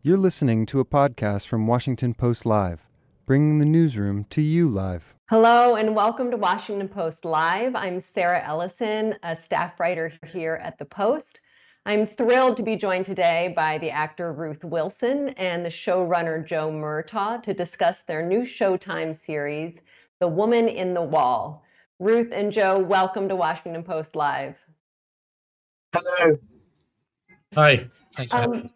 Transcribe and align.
You're 0.00 0.16
listening 0.16 0.64
to 0.66 0.78
a 0.78 0.84
podcast 0.84 1.48
from 1.48 1.66
Washington 1.66 2.14
Post 2.14 2.46
Live, 2.46 2.86
bringing 3.26 3.58
the 3.58 3.64
newsroom 3.64 4.26
to 4.30 4.40
you 4.40 4.68
live. 4.68 5.16
Hello, 5.28 5.74
and 5.74 5.96
welcome 5.96 6.30
to 6.30 6.36
Washington 6.36 6.88
Post 6.88 7.24
Live. 7.24 7.74
I'm 7.74 7.98
Sarah 7.98 8.40
Ellison, 8.46 9.16
a 9.24 9.34
staff 9.34 9.80
writer 9.80 10.12
here 10.28 10.60
at 10.62 10.78
the 10.78 10.84
Post. 10.84 11.40
I'm 11.84 12.06
thrilled 12.06 12.56
to 12.58 12.62
be 12.62 12.76
joined 12.76 13.06
today 13.06 13.52
by 13.56 13.78
the 13.78 13.90
actor 13.90 14.32
Ruth 14.32 14.62
Wilson 14.62 15.30
and 15.30 15.64
the 15.64 15.68
showrunner 15.68 16.46
Joe 16.46 16.70
Murtagh 16.70 17.42
to 17.42 17.52
discuss 17.52 18.02
their 18.02 18.24
new 18.24 18.42
Showtime 18.42 19.12
series, 19.12 19.80
The 20.20 20.28
Woman 20.28 20.68
in 20.68 20.94
the 20.94 21.02
Wall. 21.02 21.64
Ruth 21.98 22.30
and 22.30 22.52
Joe, 22.52 22.78
welcome 22.78 23.28
to 23.28 23.34
Washington 23.34 23.82
Post 23.82 24.14
Live. 24.14 24.54
Hello. 25.92 26.38
Hi. 27.56 27.88
Thanks. 28.14 28.32
Um, 28.32 28.70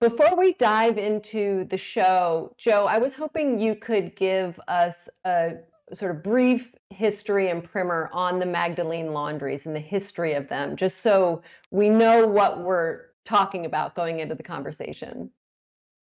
before 0.00 0.36
we 0.36 0.52
dive 0.54 0.98
into 0.98 1.64
the 1.64 1.76
show, 1.76 2.54
Joe, 2.58 2.86
I 2.86 2.98
was 2.98 3.14
hoping 3.14 3.58
you 3.58 3.74
could 3.74 4.14
give 4.16 4.60
us 4.68 5.08
a 5.24 5.54
sort 5.92 6.10
of 6.10 6.22
brief 6.22 6.74
history 6.90 7.48
and 7.48 7.62
primer 7.62 8.10
on 8.12 8.38
the 8.38 8.46
Magdalene 8.46 9.12
laundries 9.12 9.66
and 9.66 9.74
the 9.74 9.80
history 9.80 10.34
of 10.34 10.48
them, 10.48 10.76
just 10.76 11.00
so 11.02 11.42
we 11.70 11.88
know 11.88 12.26
what 12.26 12.62
we're 12.62 13.02
talking 13.24 13.66
about 13.66 13.94
going 13.94 14.20
into 14.20 14.34
the 14.34 14.42
conversation. 14.42 15.30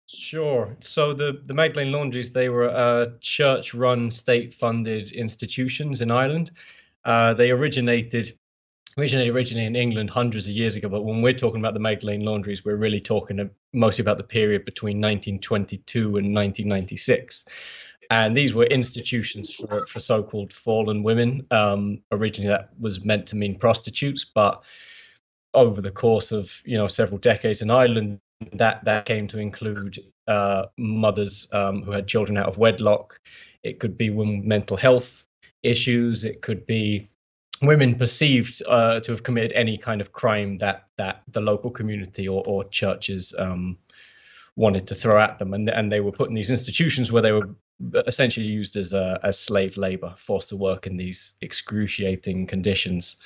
Sure. 0.08 0.76
So 0.80 1.14
the, 1.14 1.40
the 1.46 1.54
Magdalene 1.54 1.92
Laundries, 1.92 2.32
they 2.32 2.48
were 2.48 2.68
uh, 2.68 3.12
church-run, 3.20 4.10
state-funded 4.10 5.12
institutions 5.12 6.00
in 6.00 6.10
Ireland. 6.10 6.50
Uh, 7.04 7.34
they 7.34 7.50
originated 7.50 8.36
originated 8.98 9.34
originally 9.34 9.66
in 9.66 9.76
England 9.76 10.10
hundreds 10.10 10.46
of 10.46 10.52
years 10.52 10.76
ago, 10.76 10.88
but 10.88 11.04
when 11.04 11.22
we're 11.22 11.32
talking 11.32 11.60
about 11.60 11.74
the 11.74 11.80
Magdalene 11.80 12.24
laundries, 12.24 12.64
we're 12.64 12.76
really 12.76 13.00
talking 13.00 13.50
mostly 13.72 14.02
about 14.02 14.18
the 14.18 14.24
period 14.24 14.64
between 14.64 14.96
1922 14.96 16.00
and 16.04 16.34
1996. 16.34 17.46
And 18.10 18.36
these 18.36 18.52
were 18.52 18.64
institutions 18.64 19.54
for, 19.54 19.86
for 19.86 20.00
so-called 20.00 20.52
fallen 20.52 21.02
women. 21.02 21.46
Um, 21.50 22.02
originally, 22.12 22.48
that 22.48 22.70
was 22.78 23.04
meant 23.04 23.26
to 23.28 23.36
mean 23.36 23.58
prostitutes, 23.58 24.24
but 24.24 24.62
over 25.54 25.80
the 25.80 25.90
course 25.90 26.32
of 26.32 26.60
you 26.64 26.76
know 26.76 26.88
several 26.88 27.18
decades 27.18 27.62
in 27.62 27.70
Ireland, 27.70 28.18
that 28.52 28.84
that 28.84 29.06
came 29.06 29.28
to 29.28 29.38
include 29.38 29.98
uh, 30.26 30.66
mothers 30.76 31.48
um, 31.52 31.82
who 31.82 31.92
had 31.92 32.08
children 32.08 32.36
out 32.36 32.46
of 32.46 32.58
wedlock. 32.58 33.18
It 33.62 33.78
could 33.78 33.96
be 33.96 34.10
women 34.10 34.46
mental 34.46 34.76
health 34.76 35.24
issues. 35.62 36.24
It 36.24 36.42
could 36.42 36.66
be 36.66 37.06
women 37.62 37.96
perceived 37.96 38.62
uh, 38.66 39.00
to 39.00 39.12
have 39.12 39.22
committed 39.22 39.52
any 39.52 39.78
kind 39.78 40.00
of 40.00 40.12
crime 40.12 40.58
that 40.58 40.88
that 40.98 41.22
the 41.28 41.40
local 41.40 41.70
community 41.70 42.28
or, 42.28 42.42
or 42.46 42.64
churches 42.64 43.34
um, 43.38 43.78
wanted 44.56 44.86
to 44.88 44.94
throw 44.94 45.18
at 45.18 45.38
them, 45.38 45.54
and 45.54 45.68
and 45.70 45.90
they 45.90 46.00
were 46.00 46.12
put 46.12 46.28
in 46.28 46.34
these 46.34 46.50
institutions 46.50 47.10
where 47.10 47.22
they 47.22 47.32
were 47.32 47.48
essentially 48.06 48.46
used 48.46 48.76
as 48.76 48.92
uh, 48.92 49.18
as 49.22 49.38
slave 49.38 49.76
labor, 49.76 50.14
forced 50.16 50.50
to 50.50 50.56
work 50.56 50.86
in 50.86 50.96
these 50.96 51.34
excruciating 51.40 52.46
conditions 52.46 53.16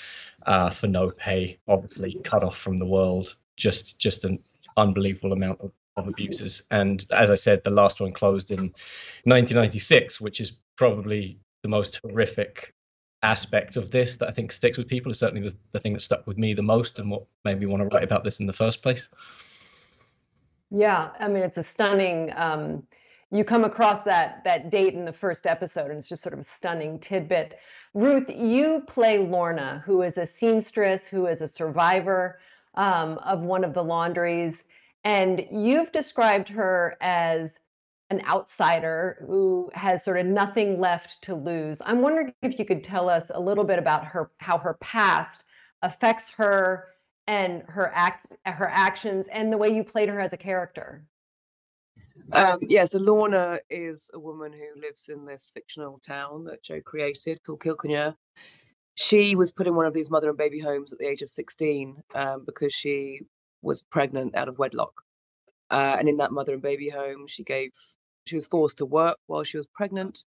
uh, 0.46 0.70
for 0.70 0.86
no 0.86 1.10
pay, 1.10 1.58
obviously 1.68 2.18
cut 2.24 2.42
off 2.44 2.58
from 2.58 2.78
the 2.78 2.86
world, 2.86 3.36
just 3.56 3.98
just 3.98 4.24
an 4.24 4.36
unbelievable 4.76 5.32
amount 5.32 5.60
of, 5.60 5.72
of 5.96 6.08
abuses. 6.08 6.62
And 6.70 7.04
as 7.10 7.30
I 7.30 7.36
said, 7.36 7.64
the 7.64 7.70
last 7.70 8.00
one 8.00 8.12
closed 8.12 8.50
in 8.50 8.72
1996, 9.24 10.20
which 10.20 10.40
is 10.40 10.52
probably 10.76 11.38
the 11.62 11.68
most 11.68 12.00
horrific 12.02 12.74
aspect 13.22 13.76
of 13.76 13.90
this 13.90 14.16
that 14.16 14.28
I 14.28 14.32
think 14.32 14.52
sticks 14.52 14.78
with 14.78 14.88
people 14.88 15.10
is 15.10 15.18
certainly 15.18 15.48
the, 15.48 15.56
the 15.72 15.80
thing 15.80 15.94
that 15.94 16.02
stuck 16.02 16.26
with 16.26 16.38
me 16.38 16.54
the 16.54 16.62
most 16.62 16.98
and 16.98 17.10
what 17.10 17.24
made 17.44 17.58
me 17.58 17.66
want 17.66 17.82
to 17.82 17.88
write 17.94 18.04
about 18.04 18.24
this 18.24 18.40
in 18.40 18.46
the 18.46 18.52
first 18.52 18.82
place. 18.82 19.08
Yeah, 20.70 21.10
I 21.18 21.28
mean 21.28 21.42
it's 21.42 21.58
a 21.58 21.62
stunning. 21.62 22.32
Um, 22.36 22.82
you 23.30 23.44
come 23.44 23.64
across 23.64 24.00
that 24.02 24.42
that 24.44 24.70
date 24.70 24.94
in 24.94 25.04
the 25.04 25.12
first 25.12 25.46
episode, 25.46 25.90
and 25.90 25.98
it's 25.98 26.08
just 26.08 26.22
sort 26.22 26.32
of 26.32 26.40
a 26.40 26.44
stunning 26.44 26.98
tidbit. 26.98 27.58
Ruth, 27.94 28.28
you 28.28 28.82
play 28.86 29.18
Lorna, 29.18 29.82
who 29.86 30.02
is 30.02 30.18
a 30.18 30.26
seamstress, 30.26 31.08
who 31.08 31.26
is 31.26 31.40
a 31.40 31.48
survivor 31.48 32.38
um, 32.74 33.18
of 33.18 33.40
one 33.40 33.64
of 33.64 33.74
the 33.74 33.82
laundries, 33.82 34.62
and 35.04 35.46
you've 35.50 35.92
described 35.92 36.48
her 36.48 36.96
as 37.00 37.58
an 38.10 38.22
outsider 38.26 39.24
who 39.26 39.70
has 39.74 40.04
sort 40.04 40.18
of 40.18 40.26
nothing 40.26 40.80
left 40.80 41.22
to 41.22 41.34
lose. 41.34 41.82
I'm 41.84 42.02
wondering 42.02 42.32
if 42.42 42.58
you 42.58 42.64
could 42.64 42.84
tell 42.84 43.08
us 43.08 43.30
a 43.34 43.40
little 43.40 43.64
bit 43.64 43.78
about 43.78 44.04
her, 44.04 44.30
how 44.38 44.58
her 44.58 44.74
past 44.80 45.44
affects 45.82 46.30
her 46.30 46.88
and 47.26 47.62
her 47.68 47.90
act, 47.94 48.26
her 48.44 48.68
actions, 48.68 49.26
and 49.28 49.52
the 49.52 49.58
way 49.58 49.74
you 49.74 49.82
played 49.82 50.08
her 50.08 50.20
as 50.20 50.32
a 50.32 50.36
character. 50.36 51.04
Um, 52.32 52.58
yeah, 52.62 52.84
so 52.84 52.98
Lorna 52.98 53.58
is 53.70 54.10
a 54.14 54.20
woman 54.20 54.52
who 54.52 54.80
lives 54.80 55.08
in 55.08 55.24
this 55.24 55.50
fictional 55.52 55.98
town 55.98 56.44
that 56.44 56.62
Joe 56.62 56.80
created 56.80 57.42
called 57.44 57.60
Kilkinure. 57.60 58.14
She 58.94 59.36
was 59.36 59.52
put 59.52 59.66
in 59.66 59.74
one 59.74 59.86
of 59.86 59.94
these 59.94 60.10
mother 60.10 60.30
and 60.30 60.38
baby 60.38 60.58
homes 60.58 60.92
at 60.92 60.98
the 60.98 61.08
age 61.08 61.22
of 61.22 61.28
16 61.28 62.02
um, 62.14 62.44
because 62.46 62.72
she 62.72 63.20
was 63.62 63.82
pregnant 63.82 64.34
out 64.34 64.48
of 64.48 64.58
wedlock. 64.58 65.02
Uh, 65.70 65.96
and 65.98 66.08
in 66.08 66.18
that 66.18 66.32
mother 66.32 66.54
and 66.54 66.62
baby 66.62 66.88
home, 66.88 67.26
she 67.26 67.42
gave 67.42 67.72
she 68.26 68.34
was 68.34 68.48
forced 68.48 68.78
to 68.78 68.86
work 68.86 69.18
while 69.26 69.44
she 69.44 69.56
was 69.56 69.66
pregnant, 69.66 70.24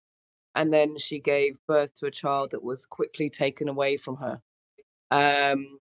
and 0.54 0.72
then 0.72 0.98
she 0.98 1.20
gave 1.20 1.58
birth 1.68 1.94
to 1.96 2.08
a 2.08 2.12
child 2.12 2.52
that 2.52 2.64
was 2.64 2.86
quickly 2.86 3.30
taken 3.30 3.70
away 3.70 3.98
from 3.98 4.18
her. 4.18 4.42
Um, 5.12 5.80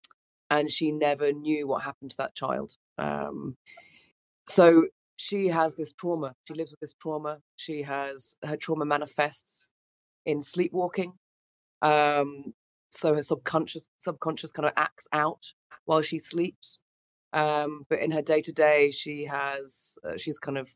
and 0.51 0.71
she 0.71 0.93
never 0.93 1.33
knew 1.33 1.67
what 1.67 1.83
happened 1.83 2.13
to 2.13 2.17
that 2.19 2.35
child. 2.35 2.77
Um, 2.99 3.57
so 4.49 4.85
she 5.17 5.49
has 5.49 5.75
this 5.75 5.93
trauma. 5.93 6.35
She 6.47 6.55
lives 6.55 6.71
with 6.71 6.81
this 6.81 6.95
trauma. 6.95 7.39
She 7.57 7.83
has 7.83 8.37
her 8.45 8.57
trauma 8.57 8.85
manifests 8.85 9.71
in 10.27 10.41
sleepwalking. 10.41 11.13
Um, 11.83 12.55
so 12.91 13.15
her 13.15 13.23
subconscious 13.23 13.89
subconscious 13.99 14.53
kind 14.53 14.67
of 14.67 14.73
acts 14.77 15.09
out 15.13 15.45
while 15.85 16.03
she 16.03 16.19
sleeps. 16.19 16.84
Um, 17.35 17.85
but 17.91 17.99
in 17.99 18.13
her 18.13 18.23
day 18.23 18.41
to 18.43 18.53
day, 18.53 18.93
she 18.93 19.25
has 19.25 19.99
uh, 20.05 20.17
she's 20.17 20.39
kind 20.39 20.57
of 20.57 20.75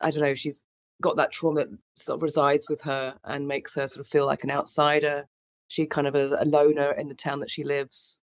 I 0.00 0.10
don't 0.10 0.22
know, 0.22 0.34
she's 0.34 0.64
got 1.02 1.16
that 1.16 1.32
trauma 1.32 1.66
that 1.66 1.78
sort 1.94 2.18
of 2.18 2.22
resides 2.22 2.68
with 2.68 2.80
her 2.82 3.16
and 3.24 3.46
makes 3.46 3.74
her 3.74 3.86
sort 3.86 4.04
of 4.04 4.10
feel 4.10 4.26
like 4.26 4.42
an 4.42 4.50
outsider. 4.50 5.26
She 5.68 5.86
kind 5.86 6.06
of 6.06 6.14
a, 6.14 6.36
a 6.40 6.46
loner 6.46 6.92
in 6.92 7.08
the 7.08 7.14
town 7.14 7.40
that 7.40 7.50
she 7.50 7.62
lives. 7.62 8.22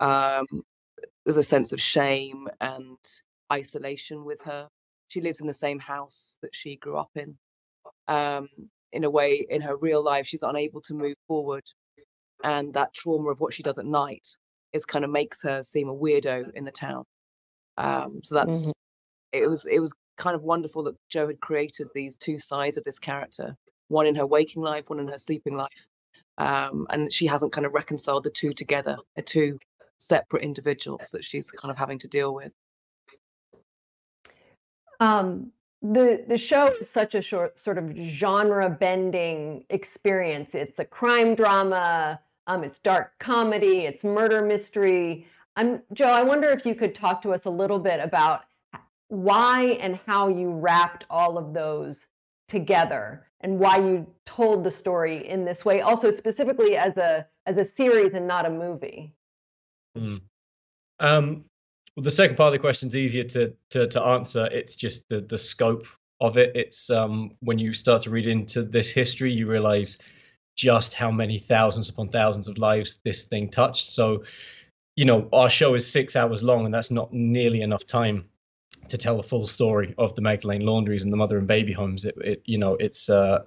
Um, 0.00 0.46
there's 1.24 1.38
a 1.38 1.42
sense 1.42 1.72
of 1.72 1.80
shame 1.80 2.48
and 2.60 2.98
isolation 3.52 4.24
with 4.24 4.42
her. 4.42 4.68
She 5.08 5.20
lives 5.20 5.40
in 5.40 5.46
the 5.46 5.54
same 5.54 5.78
house 5.78 6.38
that 6.42 6.54
she 6.54 6.76
grew 6.76 6.96
up 6.96 7.10
in. 7.16 7.36
Um, 8.08 8.48
in 8.92 9.04
a 9.04 9.10
way, 9.10 9.46
in 9.48 9.62
her 9.62 9.76
real 9.76 10.02
life, 10.02 10.26
she's 10.26 10.42
unable 10.42 10.80
to 10.82 10.94
move 10.94 11.16
forward, 11.28 11.64
and 12.44 12.74
that 12.74 12.92
trauma 12.92 13.30
of 13.30 13.40
what 13.40 13.54
she 13.54 13.62
does 13.62 13.78
at 13.78 13.86
night 13.86 14.26
is 14.72 14.84
kind 14.84 15.04
of 15.04 15.10
makes 15.10 15.42
her 15.42 15.62
seem 15.62 15.88
a 15.88 15.94
weirdo 15.94 16.50
in 16.54 16.64
the 16.64 16.70
town. 16.70 17.04
Um, 17.76 18.20
so 18.22 18.34
that's 18.34 18.62
mm-hmm. 18.62 19.42
it 19.44 19.48
was 19.48 19.66
it 19.66 19.80
was 19.80 19.94
kind 20.16 20.36
of 20.36 20.42
wonderful 20.42 20.82
that 20.84 20.96
Joe 21.08 21.26
had 21.28 21.40
created 21.40 21.88
these 21.94 22.16
two 22.16 22.38
sides 22.38 22.76
of 22.76 22.84
this 22.84 22.98
character, 22.98 23.56
one 23.88 24.06
in 24.06 24.14
her 24.16 24.26
waking 24.26 24.62
life, 24.62 24.84
one 24.88 25.00
in 25.00 25.08
her 25.08 25.18
sleeping 25.18 25.56
life. 25.56 25.88
Um, 26.38 26.86
and 26.90 27.12
she 27.12 27.26
hasn't 27.26 27.52
kind 27.52 27.66
of 27.66 27.74
reconciled 27.74 28.24
the 28.24 28.30
two 28.30 28.52
together. 28.52 28.96
They're 29.14 29.24
two 29.24 29.58
separate 29.98 30.42
individuals 30.42 31.10
that 31.12 31.24
she's 31.24 31.50
kind 31.50 31.70
of 31.70 31.76
having 31.76 31.98
to 31.98 32.08
deal 32.08 32.34
with. 32.34 32.52
Um, 35.00 35.52
the 35.82 36.24
the 36.28 36.36
show 36.36 36.66
is 36.66 36.90
such 36.90 37.14
a 37.14 37.22
short 37.22 37.58
sort 37.58 37.78
of 37.78 37.94
genre 37.96 38.68
bending 38.68 39.64
experience. 39.70 40.54
It's 40.54 40.78
a 40.78 40.84
crime 40.84 41.34
drama. 41.34 42.20
Um, 42.50 42.64
it's 42.64 42.80
dark 42.80 43.12
comedy. 43.20 43.86
It's 43.86 44.02
murder 44.02 44.42
mystery. 44.42 45.24
I'm 45.54 45.82
Joe. 45.92 46.08
I 46.08 46.24
wonder 46.24 46.48
if 46.48 46.66
you 46.66 46.74
could 46.74 46.96
talk 46.96 47.22
to 47.22 47.32
us 47.32 47.44
a 47.44 47.50
little 47.50 47.78
bit 47.78 48.00
about 48.00 48.40
why 49.06 49.78
and 49.80 50.00
how 50.04 50.26
you 50.26 50.50
wrapped 50.50 51.04
all 51.10 51.38
of 51.38 51.54
those 51.54 52.08
together 52.48 53.24
and 53.42 53.60
why 53.60 53.76
you 53.76 54.04
told 54.26 54.64
the 54.64 54.70
story 54.70 55.28
in 55.28 55.44
this 55.44 55.64
way 55.64 55.80
also 55.80 56.10
specifically 56.10 56.76
as 56.76 56.96
a 56.96 57.24
as 57.46 57.56
a 57.56 57.64
series 57.64 58.14
and 58.14 58.26
not 58.26 58.44
a 58.44 58.50
movie 58.50 59.12
mm. 59.96 60.20
um, 60.98 61.44
well 61.96 62.02
the 62.02 62.10
second 62.10 62.36
part 62.36 62.48
of 62.48 62.52
the 62.52 62.58
question 62.58 62.88
is 62.88 62.96
easier 62.96 63.22
to, 63.22 63.54
to 63.70 63.86
to 63.86 64.02
answer 64.02 64.48
it's 64.50 64.74
just 64.74 65.08
the 65.08 65.20
the 65.20 65.38
scope 65.38 65.86
of 66.20 66.36
it 66.36 66.50
it's 66.56 66.90
um 66.90 67.30
when 67.40 67.60
you 67.60 67.72
start 67.72 68.02
to 68.02 68.10
read 68.10 68.26
into 68.26 68.62
this 68.62 68.90
history 68.90 69.32
you 69.32 69.48
realize 69.48 69.98
just 70.56 70.94
how 70.94 71.10
many 71.10 71.38
thousands 71.38 71.88
upon 71.88 72.08
thousands 72.08 72.48
of 72.48 72.58
lives 72.58 72.98
this 73.04 73.24
thing 73.24 73.48
touched 73.48 73.88
so 73.88 74.22
you 74.96 75.04
know 75.04 75.28
our 75.32 75.48
show 75.48 75.74
is 75.74 75.90
six 75.90 76.16
hours 76.16 76.42
long 76.42 76.64
and 76.64 76.74
that's 76.74 76.90
not 76.90 77.12
nearly 77.12 77.62
enough 77.62 77.86
time 77.86 78.24
to 78.88 78.98
tell 78.98 79.16
the 79.16 79.22
full 79.22 79.46
story 79.46 79.94
of 79.98 80.14
the 80.14 80.20
Magdalene 80.22 80.66
laundries 80.66 81.04
and 81.04 81.12
the 81.12 81.16
mother 81.16 81.38
and 81.38 81.46
baby 81.46 81.72
homes. 81.72 82.04
It, 82.04 82.16
it 82.22 82.42
you 82.44 82.58
know, 82.58 82.74
it's 82.74 83.08
uh, 83.08 83.44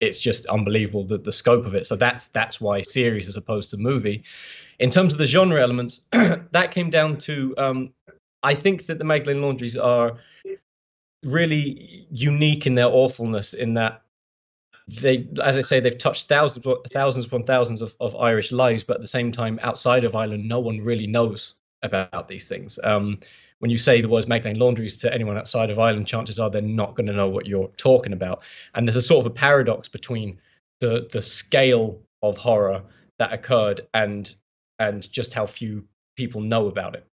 it's 0.00 0.18
just 0.18 0.46
unbelievable 0.46 1.04
the, 1.04 1.18
the 1.18 1.32
scope 1.32 1.64
of 1.64 1.74
it. 1.74 1.86
So 1.86 1.96
that's 1.96 2.28
that's 2.28 2.60
why 2.60 2.82
series 2.82 3.28
as 3.28 3.36
opposed 3.36 3.70
to 3.70 3.76
movie. 3.76 4.24
In 4.78 4.90
terms 4.90 5.12
of 5.12 5.18
the 5.18 5.26
genre 5.26 5.60
elements, 5.60 6.00
that 6.10 6.70
came 6.70 6.90
down 6.90 7.16
to 7.18 7.54
um, 7.58 7.92
I 8.42 8.54
think 8.54 8.86
that 8.86 8.98
the 8.98 9.04
Magdalene 9.04 9.42
Laundries 9.42 9.76
are 9.76 10.18
really 11.24 12.06
unique 12.10 12.66
in 12.66 12.74
their 12.74 12.86
awfulness 12.86 13.54
in 13.54 13.74
that 13.74 14.02
they 14.88 15.28
as 15.42 15.56
i 15.56 15.60
say 15.60 15.80
they've 15.80 15.98
touched 15.98 16.28
thousands 16.28 16.66
thousands 16.92 17.24
upon 17.24 17.44
thousands 17.44 17.82
of, 17.82 17.94
of 18.00 18.16
irish 18.16 18.52
lives 18.52 18.82
but 18.82 18.96
at 18.96 19.00
the 19.00 19.06
same 19.06 19.30
time 19.30 19.58
outside 19.62 20.04
of 20.04 20.14
ireland 20.14 20.46
no 20.46 20.60
one 20.60 20.80
really 20.80 21.06
knows 21.06 21.54
about 21.82 22.28
these 22.28 22.46
things 22.46 22.78
um, 22.84 23.18
when 23.62 23.70
you 23.70 23.78
say 23.78 24.00
the 24.00 24.08
words 24.08 24.26
Magdalene 24.26 24.58
Laundries 24.58 24.96
to 24.96 25.14
anyone 25.14 25.38
outside 25.38 25.70
of 25.70 25.78
Ireland, 25.78 26.08
chances 26.08 26.40
are 26.40 26.50
they're 26.50 26.60
not 26.60 26.96
going 26.96 27.06
to 27.06 27.12
know 27.12 27.28
what 27.28 27.46
you're 27.46 27.70
talking 27.76 28.12
about. 28.12 28.42
And 28.74 28.88
there's 28.88 28.96
a 28.96 29.02
sort 29.02 29.24
of 29.24 29.30
a 29.30 29.34
paradox 29.34 29.88
between 29.88 30.36
the 30.80 31.08
the 31.12 31.22
scale 31.22 32.00
of 32.22 32.36
horror 32.36 32.82
that 33.20 33.32
occurred 33.32 33.82
and 33.94 34.34
and 34.80 35.10
just 35.12 35.32
how 35.32 35.46
few 35.46 35.84
people 36.16 36.40
know 36.40 36.66
about 36.66 36.96
it. 36.96 37.06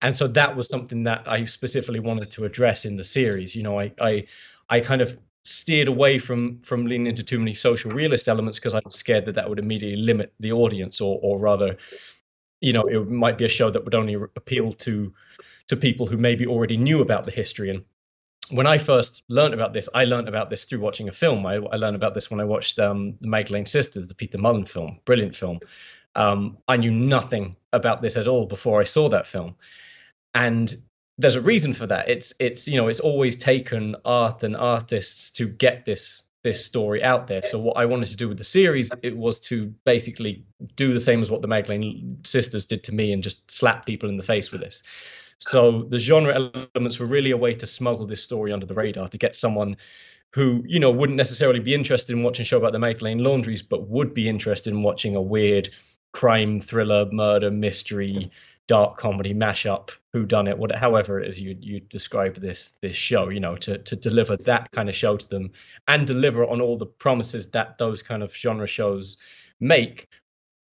And 0.00 0.16
so 0.16 0.26
that 0.28 0.56
was 0.56 0.66
something 0.66 1.02
that 1.04 1.24
I 1.26 1.44
specifically 1.44 2.00
wanted 2.00 2.30
to 2.30 2.46
address 2.46 2.86
in 2.86 2.96
the 2.96 3.04
series. 3.04 3.54
You 3.54 3.62
know, 3.62 3.78
I 3.78 3.92
I 4.00 4.24
I 4.70 4.80
kind 4.80 5.02
of 5.02 5.20
steered 5.44 5.88
away 5.88 6.18
from 6.18 6.60
from 6.62 6.86
leaning 6.86 7.08
into 7.08 7.22
too 7.22 7.38
many 7.38 7.54
social 7.54 7.90
realist 7.90 8.28
elements 8.28 8.58
because 8.58 8.74
I 8.74 8.80
was 8.84 8.96
scared 8.96 9.26
that 9.26 9.34
that 9.34 9.48
would 9.48 9.58
immediately 9.58 10.00
limit 10.00 10.32
the 10.40 10.52
audience, 10.52 11.00
or 11.00 11.18
or 11.22 11.38
rather, 11.38 11.76
you 12.60 12.72
know, 12.72 12.82
it 12.82 13.08
might 13.08 13.38
be 13.38 13.44
a 13.44 13.48
show 13.48 13.70
that 13.70 13.84
would 13.84 13.94
only 13.94 14.14
appeal 14.14 14.72
to 14.72 15.12
to 15.68 15.76
people 15.76 16.06
who 16.06 16.16
maybe 16.16 16.46
already 16.46 16.76
knew 16.76 17.00
about 17.00 17.24
the 17.24 17.30
history. 17.30 17.70
And 17.70 17.84
when 18.50 18.66
I 18.66 18.78
first 18.78 19.22
learned 19.28 19.54
about 19.54 19.72
this, 19.72 19.88
I 19.94 20.04
learned 20.04 20.28
about 20.28 20.50
this 20.50 20.64
through 20.64 20.80
watching 20.80 21.08
a 21.08 21.12
film. 21.12 21.44
I, 21.46 21.54
I 21.54 21.76
learned 21.76 21.96
about 21.96 22.14
this 22.14 22.30
when 22.30 22.40
I 22.40 22.44
watched 22.44 22.78
um, 22.78 23.14
the 23.20 23.28
Magdalene 23.28 23.66
Sisters, 23.66 24.08
the 24.08 24.14
Peter 24.14 24.38
Mullan 24.38 24.68
film, 24.68 25.00
brilliant 25.04 25.34
film. 25.34 25.60
Um, 26.14 26.58
I 26.68 26.76
knew 26.76 26.90
nothing 26.90 27.56
about 27.72 28.02
this 28.02 28.16
at 28.16 28.28
all 28.28 28.46
before 28.46 28.80
I 28.80 28.84
saw 28.84 29.08
that 29.08 29.26
film, 29.26 29.56
and 30.34 30.76
there's 31.22 31.36
a 31.36 31.40
reason 31.40 31.72
for 31.72 31.86
that. 31.86 32.08
It's 32.08 32.34
it's 32.38 32.68
you 32.68 32.76
know 32.76 32.88
it's 32.88 33.00
always 33.00 33.36
taken 33.36 33.96
art 34.04 34.42
and 34.42 34.56
artists 34.56 35.30
to 35.30 35.46
get 35.46 35.86
this 35.86 36.24
this 36.42 36.64
story 36.64 37.02
out 37.02 37.28
there. 37.28 37.42
So 37.44 37.58
what 37.58 37.76
I 37.76 37.86
wanted 37.86 38.08
to 38.08 38.16
do 38.16 38.28
with 38.28 38.38
the 38.38 38.44
series 38.44 38.90
it 39.02 39.16
was 39.16 39.38
to 39.40 39.72
basically 39.84 40.44
do 40.74 40.92
the 40.92 41.00
same 41.00 41.20
as 41.20 41.30
what 41.30 41.40
the 41.40 41.48
Magdalene 41.48 42.18
sisters 42.24 42.64
did 42.64 42.82
to 42.84 42.94
me 42.94 43.12
and 43.12 43.22
just 43.22 43.48
slap 43.50 43.86
people 43.86 44.08
in 44.08 44.16
the 44.16 44.24
face 44.24 44.50
with 44.50 44.60
this. 44.60 44.82
So 45.38 45.84
the 45.84 45.98
genre 45.98 46.34
elements 46.34 46.98
were 46.98 47.06
really 47.06 47.30
a 47.30 47.36
way 47.36 47.54
to 47.54 47.66
smuggle 47.66 48.06
this 48.06 48.22
story 48.22 48.52
under 48.52 48.66
the 48.66 48.74
radar 48.74 49.08
to 49.08 49.18
get 49.18 49.36
someone 49.36 49.76
who, 50.34 50.62
you 50.66 50.80
know, 50.80 50.90
wouldn't 50.90 51.16
necessarily 51.16 51.60
be 51.60 51.74
interested 51.74 52.16
in 52.16 52.22
watching 52.22 52.42
a 52.42 52.46
show 52.46 52.58
about 52.58 52.72
the 52.72 52.78
Magdalene 52.78 53.18
Laundries, 53.18 53.62
but 53.62 53.88
would 53.88 54.14
be 54.14 54.28
interested 54.28 54.72
in 54.72 54.82
watching 54.82 55.14
a 55.14 55.22
weird 55.22 55.68
crime 56.12 56.60
thriller, 56.60 57.08
murder, 57.12 57.50
mystery, 57.50 58.30
dark 58.68 58.96
comedy 58.96 59.34
mashup, 59.34 59.90
who 60.12 60.24
done 60.24 60.46
it, 60.46 60.56
what, 60.56 60.74
however 60.74 61.20
it 61.20 61.28
is 61.28 61.40
you 61.40 61.56
you 61.60 61.80
describe 61.80 62.36
this 62.36 62.74
this 62.80 62.96
show, 62.96 63.28
you 63.28 63.40
know, 63.40 63.56
to 63.56 63.78
to 63.78 63.96
deliver 63.96 64.36
that 64.36 64.70
kind 64.72 64.88
of 64.88 64.94
show 64.94 65.16
to 65.16 65.28
them 65.28 65.50
and 65.88 66.06
deliver 66.06 66.46
on 66.46 66.60
all 66.60 66.76
the 66.76 66.86
promises 66.86 67.50
that 67.50 67.78
those 67.78 68.02
kind 68.02 68.22
of 68.22 68.34
genre 68.34 68.66
shows 68.66 69.16
make, 69.60 70.08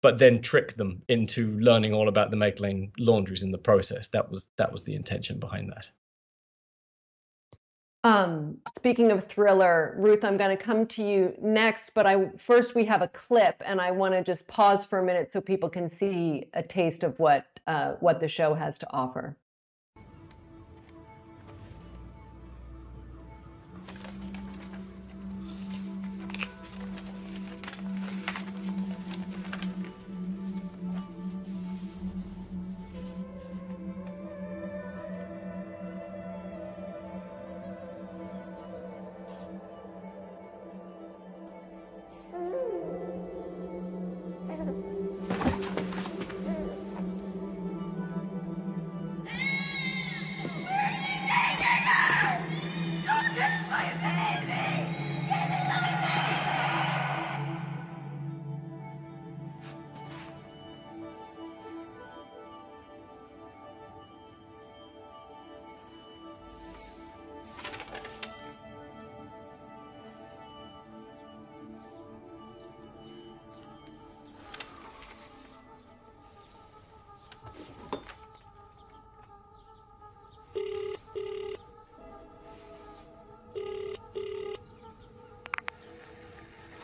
but 0.02 0.19
then 0.19 0.40
trick 0.40 0.75
them 0.76 1.02
into 1.08 1.58
learning 1.58 1.94
all 1.94 2.08
about 2.08 2.31
the 2.31 2.37
Magdalene 2.37 2.93
laundries 2.99 3.43
in 3.43 3.52
the 3.52 3.58
process. 3.58 4.08
That 4.08 4.31
was 4.31 4.49
that 4.56 4.73
was 4.73 4.82
the 4.82 4.94
intention 4.94 5.38
behind 5.38 5.70
that. 5.70 5.87
Um, 8.05 8.58
speaking 8.76 9.11
of 9.11 9.26
thriller, 9.26 9.94
Ruth, 9.99 10.25
I'm 10.25 10.37
going 10.37 10.56
to 10.56 10.62
come 10.62 10.87
to 10.87 11.02
you 11.02 11.34
next, 11.43 11.91
but 11.94 12.06
I 12.06 12.31
first 12.38 12.75
we 12.75 12.84
have 12.84 13.02
a 13.02 13.08
clip, 13.08 13.61
and 13.67 13.81
I 13.81 13.91
want 13.91 14.14
to 14.14 14.23
just 14.23 14.46
pause 14.46 14.84
for 14.84 15.00
a 15.00 15.05
minute 15.05 15.32
so 15.32 15.41
people 15.41 15.69
can 15.69 15.88
see 15.88 16.44
a 16.55 16.62
taste 16.62 17.02
of 17.02 17.19
what 17.19 17.57
uh, 17.69 17.94
what 18.00 18.20
the 18.20 18.29
show 18.29 18.55
has 18.55 18.79
to 18.79 18.88
offer. 18.91 19.37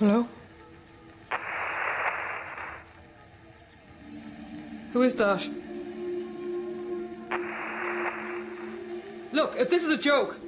Hello? 0.06 0.28
Who 4.92 5.00
is 5.00 5.14
that? 5.14 5.48
Look, 9.32 9.56
if 9.56 9.70
this 9.70 9.82
is 9.82 9.92
a 9.92 9.96
joke. 9.96 10.38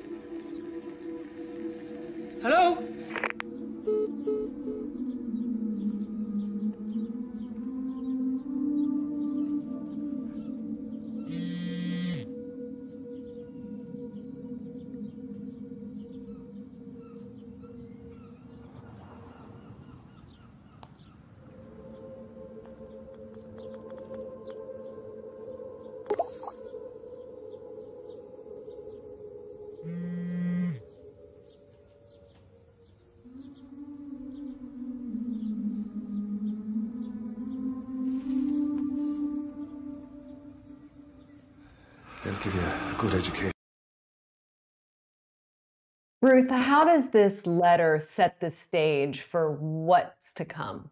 Ruth, 46.23 46.51
how 46.51 46.85
does 46.85 47.09
this 47.11 47.47
letter 47.47 47.99
set 47.99 48.41
the 48.41 48.51
stage 48.51 49.21
for 49.21 49.53
what's 49.53 50.35
to 50.35 50.45
come? 50.45 50.91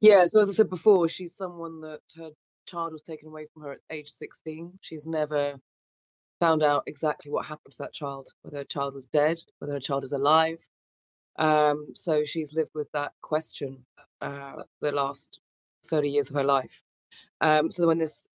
Yeah, 0.00 0.26
so 0.26 0.40
as 0.40 0.48
I 0.48 0.52
said 0.52 0.70
before, 0.70 1.08
she's 1.08 1.36
someone 1.36 1.82
that 1.82 2.00
her 2.16 2.30
child 2.66 2.92
was 2.92 3.02
taken 3.02 3.28
away 3.28 3.46
from 3.52 3.62
her 3.62 3.72
at 3.72 3.80
age 3.90 4.08
16. 4.08 4.78
She's 4.80 5.06
never 5.06 5.60
found 6.40 6.62
out 6.62 6.84
exactly 6.86 7.30
what 7.30 7.46
happened 7.46 7.72
to 7.72 7.78
that 7.82 7.92
child, 7.92 8.30
whether 8.42 8.58
her 8.58 8.64
child 8.64 8.94
was 8.94 9.06
dead, 9.06 9.38
whether 9.58 9.74
her 9.74 9.80
child 9.80 10.04
is 10.04 10.12
alive. 10.12 10.58
Um, 11.36 11.88
so 11.94 12.24
she's 12.24 12.54
lived 12.54 12.70
with 12.74 12.90
that 12.92 13.12
question 13.22 13.84
uh, 14.20 14.62
the 14.80 14.92
last 14.92 15.40
30 15.86 16.08
years 16.10 16.30
of 16.30 16.36
her 16.36 16.44
life. 16.44 16.82
Um, 17.40 17.70
so 17.70 17.86
when 17.86 17.98
this 17.98 18.28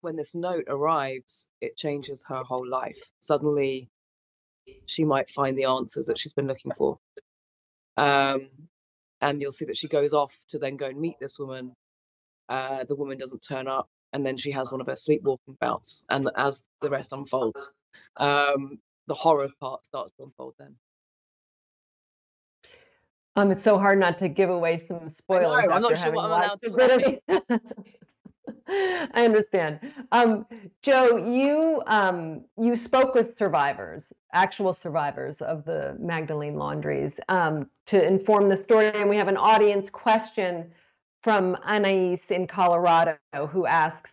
when 0.00 0.16
this 0.16 0.34
note 0.34 0.64
arrives, 0.68 1.48
it 1.60 1.76
changes 1.76 2.24
her 2.28 2.42
whole 2.42 2.66
life. 2.66 3.00
Suddenly, 3.20 3.88
she 4.86 5.04
might 5.04 5.30
find 5.30 5.56
the 5.56 5.64
answers 5.64 6.06
that 6.06 6.18
she's 6.18 6.32
been 6.32 6.46
looking 6.46 6.72
for. 6.72 6.98
Um, 7.96 8.50
and 9.20 9.40
you'll 9.40 9.52
see 9.52 9.66
that 9.66 9.76
she 9.76 9.88
goes 9.88 10.14
off 10.14 10.36
to 10.48 10.58
then 10.58 10.76
go 10.76 10.86
and 10.86 11.00
meet 11.00 11.16
this 11.20 11.38
woman. 11.38 11.72
Uh, 12.48 12.84
the 12.84 12.96
woman 12.96 13.18
doesn't 13.18 13.44
turn 13.46 13.68
up, 13.68 13.88
and 14.12 14.24
then 14.24 14.36
she 14.36 14.50
has 14.50 14.72
one 14.72 14.80
of 14.80 14.86
her 14.86 14.96
sleepwalking 14.96 15.56
bouts. 15.60 16.04
And 16.10 16.30
as 16.36 16.64
the 16.80 16.90
rest 16.90 17.12
unfolds, 17.12 17.72
um, 18.16 18.78
the 19.06 19.14
horror 19.14 19.50
part 19.60 19.84
starts 19.84 20.12
to 20.12 20.24
unfold 20.24 20.54
then. 20.58 20.74
Um, 23.36 23.50
it's 23.52 23.62
so 23.62 23.78
hard 23.78 23.98
not 23.98 24.18
to 24.18 24.28
give 24.28 24.50
away 24.50 24.78
some 24.78 25.08
spoilers. 25.08 25.48
I 25.48 25.76
am 25.76 25.82
not 25.82 25.96
sure 25.96 26.12
what 26.12 26.24
I'm 26.24 26.30
allowed 26.30 26.60
to 26.60 27.60
I 28.68 29.24
understand. 29.24 29.80
Um, 30.12 30.46
Joe, 30.82 31.16
you 31.16 31.82
um, 31.86 32.44
you 32.58 32.76
spoke 32.76 33.14
with 33.14 33.36
survivors, 33.36 34.12
actual 34.32 34.72
survivors 34.72 35.40
of 35.40 35.64
the 35.64 35.96
Magdalene 35.98 36.56
laundries, 36.56 37.18
um, 37.28 37.68
to 37.86 38.04
inform 38.04 38.48
the 38.48 38.56
story, 38.56 38.92
and 38.94 39.08
we 39.08 39.16
have 39.16 39.28
an 39.28 39.36
audience 39.36 39.90
question 39.90 40.70
from 41.22 41.56
Anais 41.66 42.20
in 42.30 42.46
Colorado 42.46 43.16
who 43.50 43.66
asks. 43.66 44.12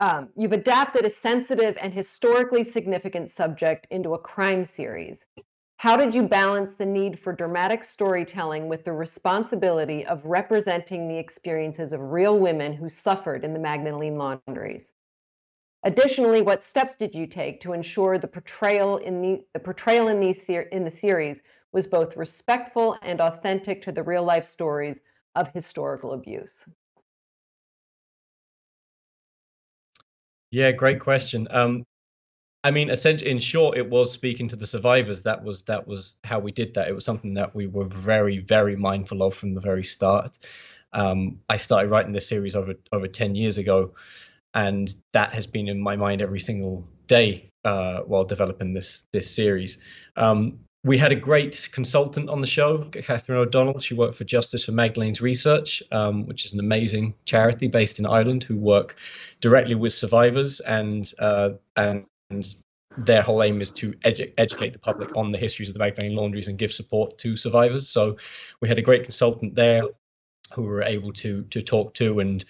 Um, 0.00 0.28
you've 0.36 0.52
adapted 0.52 1.04
a 1.04 1.10
sensitive 1.10 1.76
and 1.80 1.92
historically 1.92 2.62
significant 2.62 3.30
subject 3.30 3.88
into 3.90 4.14
a 4.14 4.18
crime 4.18 4.64
series. 4.64 5.24
How 5.78 5.96
did 5.96 6.12
you 6.12 6.24
balance 6.24 6.72
the 6.72 6.84
need 6.84 7.20
for 7.20 7.32
dramatic 7.32 7.84
storytelling 7.84 8.66
with 8.66 8.84
the 8.84 8.92
responsibility 8.92 10.04
of 10.04 10.26
representing 10.26 11.06
the 11.06 11.16
experiences 11.16 11.92
of 11.92 12.00
real 12.00 12.36
women 12.36 12.72
who 12.72 12.88
suffered 12.88 13.44
in 13.44 13.52
the 13.52 13.60
Magdalene 13.60 14.18
laundries? 14.18 14.90
Additionally, 15.84 16.42
what 16.42 16.64
steps 16.64 16.96
did 16.96 17.14
you 17.14 17.28
take 17.28 17.60
to 17.60 17.74
ensure 17.74 18.18
the 18.18 18.26
portrayal 18.26 18.96
in 18.96 19.22
the, 19.22 19.44
the 19.52 19.60
portrayal 19.60 20.08
in, 20.08 20.18
these 20.18 20.42
in 20.48 20.82
the 20.82 20.90
series 20.90 21.42
was 21.70 21.86
both 21.86 22.16
respectful 22.16 22.96
and 23.02 23.20
authentic 23.20 23.80
to 23.82 23.92
the 23.92 24.02
real 24.02 24.24
life 24.24 24.46
stories 24.46 25.00
of 25.36 25.52
historical 25.52 26.12
abuse? 26.12 26.66
Yeah, 30.50 30.72
great 30.72 30.98
question. 30.98 31.46
Um, 31.52 31.84
I 32.64 32.70
mean, 32.70 32.90
essentially, 32.90 33.30
in 33.30 33.38
short, 33.38 33.78
it 33.78 33.88
was 33.88 34.12
speaking 34.12 34.48
to 34.48 34.56
the 34.56 34.66
survivors. 34.66 35.22
That 35.22 35.42
was 35.44 35.62
that 35.62 35.86
was 35.86 36.16
how 36.24 36.40
we 36.40 36.50
did 36.50 36.74
that. 36.74 36.88
It 36.88 36.94
was 36.94 37.04
something 37.04 37.34
that 37.34 37.54
we 37.54 37.66
were 37.66 37.84
very, 37.84 38.38
very 38.38 38.76
mindful 38.76 39.22
of 39.22 39.34
from 39.34 39.54
the 39.54 39.60
very 39.60 39.84
start. 39.84 40.38
Um, 40.92 41.38
I 41.48 41.56
started 41.56 41.90
writing 41.90 42.12
this 42.12 42.28
series 42.28 42.56
over 42.56 42.74
over 42.92 43.06
ten 43.06 43.34
years 43.36 43.58
ago, 43.58 43.94
and 44.54 44.92
that 45.12 45.32
has 45.32 45.46
been 45.46 45.68
in 45.68 45.80
my 45.80 45.94
mind 45.94 46.20
every 46.20 46.40
single 46.40 46.84
day 47.06 47.50
uh, 47.64 48.00
while 48.00 48.24
developing 48.24 48.74
this 48.74 49.04
this 49.12 49.30
series. 49.30 49.78
Um, 50.16 50.58
we 50.84 50.98
had 50.98 51.12
a 51.12 51.16
great 51.16 51.68
consultant 51.72 52.28
on 52.28 52.40
the 52.40 52.46
show, 52.46 52.84
Katherine 52.84 53.38
O'Donnell. 53.38 53.78
She 53.78 53.94
worked 53.94 54.14
for 54.14 54.24
Justice 54.24 54.64
for 54.64 54.72
Magdalene's 54.72 55.20
Research, 55.20 55.82
um, 55.92 56.26
which 56.26 56.44
is 56.44 56.52
an 56.52 56.60
amazing 56.60 57.14
charity 57.24 57.68
based 57.68 57.98
in 57.98 58.06
Ireland 58.06 58.44
who 58.44 58.56
work 58.56 58.96
directly 59.40 59.74
with 59.74 59.92
survivors 59.92 60.60
and 60.60 61.12
uh, 61.18 61.50
and 61.76 62.04
and 62.30 62.54
their 62.96 63.22
whole 63.22 63.42
aim 63.42 63.60
is 63.60 63.70
to 63.70 63.92
edu- 64.04 64.32
educate 64.38 64.72
the 64.72 64.78
public 64.78 65.16
on 65.16 65.30
the 65.30 65.38
histories 65.38 65.68
of 65.68 65.74
the 65.74 65.78
Magdalene 65.78 66.16
laundries 66.16 66.48
and 66.48 66.58
give 66.58 66.72
support 66.72 67.16
to 67.18 67.36
survivors. 67.36 67.88
So 67.88 68.16
we 68.60 68.68
had 68.68 68.78
a 68.78 68.82
great 68.82 69.04
consultant 69.04 69.54
there 69.54 69.82
who 70.52 70.62
we 70.62 70.68
were 70.68 70.82
able 70.82 71.12
to 71.12 71.42
to 71.44 71.60
talk 71.60 71.92
to 71.94 72.20
and 72.20 72.44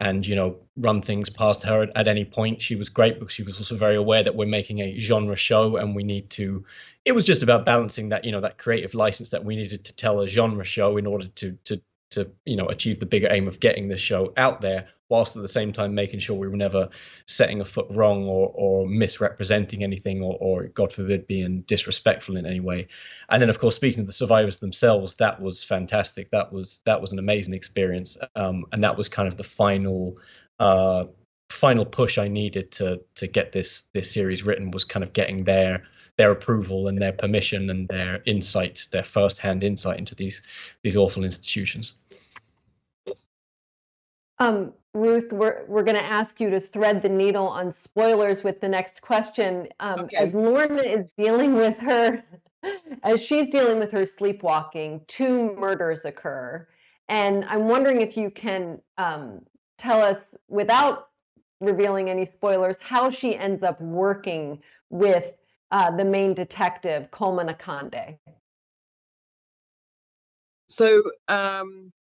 and 0.00 0.26
you 0.26 0.34
know 0.34 0.56
run 0.76 1.02
things 1.02 1.28
past 1.28 1.62
her 1.62 1.82
at, 1.82 1.90
at 1.96 2.08
any 2.08 2.24
point. 2.24 2.60
She 2.62 2.76
was 2.76 2.88
great 2.88 3.18
because 3.18 3.32
she 3.32 3.42
was 3.42 3.58
also 3.58 3.76
very 3.76 3.94
aware 3.94 4.22
that 4.22 4.34
we're 4.34 4.46
making 4.46 4.80
a 4.80 4.98
genre 4.98 5.36
show 5.36 5.76
and 5.76 5.94
we 5.94 6.02
need 6.02 6.30
to. 6.30 6.64
It 7.04 7.12
was 7.12 7.24
just 7.24 7.42
about 7.42 7.66
balancing 7.66 8.08
that 8.08 8.24
you 8.24 8.32
know 8.32 8.40
that 8.40 8.58
creative 8.58 8.94
license 8.94 9.28
that 9.30 9.44
we 9.44 9.56
needed 9.56 9.84
to 9.84 9.92
tell 9.92 10.20
a 10.20 10.28
genre 10.28 10.64
show 10.64 10.96
in 10.96 11.06
order 11.06 11.28
to 11.28 11.52
to 11.64 11.80
to 12.12 12.30
you 12.44 12.56
know 12.56 12.66
achieve 12.66 12.98
the 13.00 13.06
bigger 13.06 13.28
aim 13.30 13.48
of 13.48 13.60
getting 13.60 13.88
this 13.88 14.00
show 14.00 14.32
out 14.36 14.60
there 14.60 14.88
whilst 15.08 15.36
at 15.36 15.42
the 15.42 15.48
same 15.48 15.72
time 15.72 15.94
making 15.94 16.18
sure 16.18 16.34
we 16.34 16.48
were 16.48 16.56
never 16.56 16.88
setting 17.26 17.60
a 17.60 17.64
foot 17.64 17.86
wrong 17.90 18.26
or 18.28 18.50
or 18.54 18.86
misrepresenting 18.86 19.82
anything 19.82 20.22
or, 20.22 20.36
or 20.40 20.64
god 20.68 20.92
forbid 20.92 21.26
being 21.26 21.60
disrespectful 21.62 22.36
in 22.36 22.46
any 22.46 22.60
way. 22.60 22.88
And 23.28 23.40
then 23.42 23.50
of 23.50 23.58
course 23.58 23.76
speaking 23.76 24.00
of 24.00 24.06
the 24.06 24.12
survivors 24.12 24.56
themselves 24.56 25.14
that 25.16 25.40
was 25.40 25.62
fantastic. 25.62 26.30
That 26.30 26.52
was 26.52 26.80
that 26.86 27.00
was 27.00 27.12
an 27.12 27.18
amazing 27.18 27.52
experience. 27.52 28.16
Um, 28.36 28.64
and 28.72 28.82
that 28.84 28.96
was 28.96 29.08
kind 29.08 29.28
of 29.28 29.36
the 29.36 29.44
final 29.44 30.16
uh, 30.58 31.04
final 31.50 31.84
push 31.84 32.16
i 32.16 32.26
needed 32.26 32.70
to 32.72 32.98
to 33.14 33.26
get 33.26 33.52
this 33.52 33.82
this 33.92 34.10
series 34.10 34.42
written 34.42 34.70
was 34.70 34.84
kind 34.84 35.04
of 35.04 35.12
getting 35.12 35.44
their 35.44 35.82
their 36.16 36.30
approval 36.30 36.88
and 36.88 37.00
their 37.00 37.12
permission 37.12 37.68
and 37.68 37.88
their 37.88 38.22
insight 38.24 38.88
their 38.90 39.04
first 39.04 39.38
hand 39.38 39.62
insight 39.62 39.98
into 39.98 40.14
these 40.14 40.40
these 40.82 40.96
awful 40.96 41.24
institutions 41.24 41.94
um, 44.42 44.72
Ruth, 44.94 45.32
we're 45.32 45.64
we're 45.68 45.84
going 45.84 45.96
to 45.96 46.04
ask 46.04 46.40
you 46.40 46.50
to 46.50 46.60
thread 46.60 47.00
the 47.00 47.08
needle 47.08 47.48
on 47.48 47.72
spoilers 47.72 48.44
with 48.44 48.60
the 48.60 48.68
next 48.68 49.00
question. 49.00 49.68
Um, 49.80 50.00
okay. 50.00 50.16
As 50.18 50.34
Lorna 50.34 50.82
is 50.82 51.06
dealing 51.16 51.54
with 51.54 51.78
her, 51.78 52.22
as 53.02 53.22
she's 53.22 53.48
dealing 53.48 53.78
with 53.78 53.90
her 53.92 54.04
sleepwalking, 54.04 55.00
two 55.06 55.54
murders 55.56 56.04
occur, 56.04 56.66
and 57.08 57.44
I'm 57.46 57.68
wondering 57.68 58.00
if 58.00 58.16
you 58.16 58.30
can 58.30 58.80
um, 58.98 59.40
tell 59.78 60.02
us, 60.02 60.18
without 60.48 61.08
revealing 61.60 62.10
any 62.10 62.24
spoilers, 62.24 62.76
how 62.80 63.08
she 63.08 63.36
ends 63.36 63.62
up 63.62 63.80
working 63.80 64.60
with 64.90 65.32
uh, 65.70 65.90
the 65.96 66.04
main 66.04 66.34
detective, 66.34 67.10
Colman 67.10 67.48
Akande. 67.48 68.18
So 70.68 71.02
um, 71.28 71.92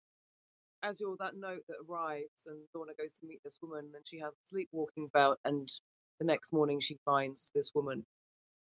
as 0.82 1.00
you're 1.00 1.16
that 1.18 1.36
note 1.36 1.62
that 1.68 1.76
arrives 1.88 2.46
and 2.46 2.58
Lorna 2.74 2.92
goes 2.98 3.14
to 3.18 3.26
meet 3.26 3.40
this 3.44 3.58
woman 3.62 3.90
and 3.94 4.06
she 4.06 4.18
has 4.18 4.32
a 4.32 4.46
sleepwalking 4.46 5.10
bout 5.12 5.38
and 5.44 5.68
the 6.18 6.24
next 6.24 6.52
morning 6.52 6.80
she 6.80 6.98
finds 7.04 7.50
this 7.54 7.72
woman 7.74 8.04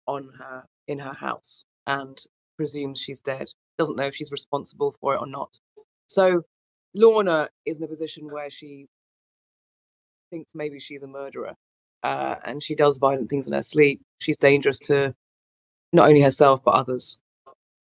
on 0.06 0.30
her 0.38 0.64
in 0.88 0.98
her 0.98 1.12
house 1.12 1.64
and 1.86 2.20
presumes 2.56 3.00
she's 3.00 3.20
dead. 3.20 3.48
Doesn't 3.78 3.96
know 3.96 4.04
if 4.04 4.14
she's 4.14 4.32
responsible 4.32 4.96
for 5.00 5.14
it 5.14 5.20
or 5.20 5.26
not. 5.26 5.58
So 6.08 6.42
Lorna 6.94 7.48
is 7.66 7.78
in 7.78 7.84
a 7.84 7.88
position 7.88 8.28
where 8.30 8.50
she 8.50 8.86
thinks 10.30 10.54
maybe 10.54 10.80
she's 10.80 11.02
a 11.02 11.08
murderer 11.08 11.54
uh, 12.02 12.36
and 12.44 12.62
she 12.62 12.74
does 12.74 12.98
violent 12.98 13.30
things 13.30 13.46
in 13.46 13.52
her 13.52 13.62
sleep. 13.62 14.00
She's 14.20 14.36
dangerous 14.36 14.78
to 14.80 15.14
not 15.92 16.08
only 16.08 16.22
herself 16.22 16.64
but 16.64 16.74
others. 16.74 17.22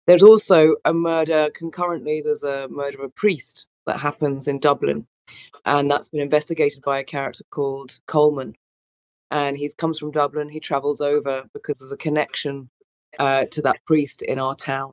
There's 0.07 0.23
also 0.23 0.77
a 0.85 0.93
murder 0.93 1.51
concurrently 1.55 2.23
there's 2.23 2.45
a 2.45 2.69
murder 2.69 2.99
of 2.99 3.05
a 3.05 3.09
priest 3.11 3.69
that 3.87 4.01
happens 4.01 4.49
in 4.49 4.59
Dublin. 4.59 5.07
And 5.65 5.91
that's 5.91 6.09
been 6.09 6.21
investigated 6.21 6.83
by 6.85 7.01
a 7.01 7.05
character 7.05 7.45
called 7.51 7.99
Colman. 8.07 8.55
And 9.31 9.57
he 9.57 9.69
comes 9.77 9.99
from 9.99 10.13
Dublin. 10.13 10.49
He 10.49 10.61
travels 10.61 11.01
over 11.01 11.45
because 11.53 11.79
there's 11.79 11.93
a 11.93 11.97
connection 11.97 12.71
uh, 13.19 13.47
to 13.51 13.63
that 13.63 13.85
priest 13.87 14.23
in 14.23 14.39
our 14.39 14.55
town. 14.55 14.93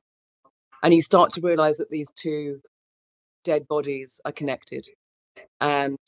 And 0.82 0.92
you 0.92 1.00
start 1.00 1.30
to 1.30 1.40
realize 1.40 1.76
that 1.78 1.90
these 1.90 2.10
two 2.10 2.60
dead 3.44 3.68
bodies 3.68 4.20
are 4.24 4.32
connected. 4.32 4.86
And 5.60 5.98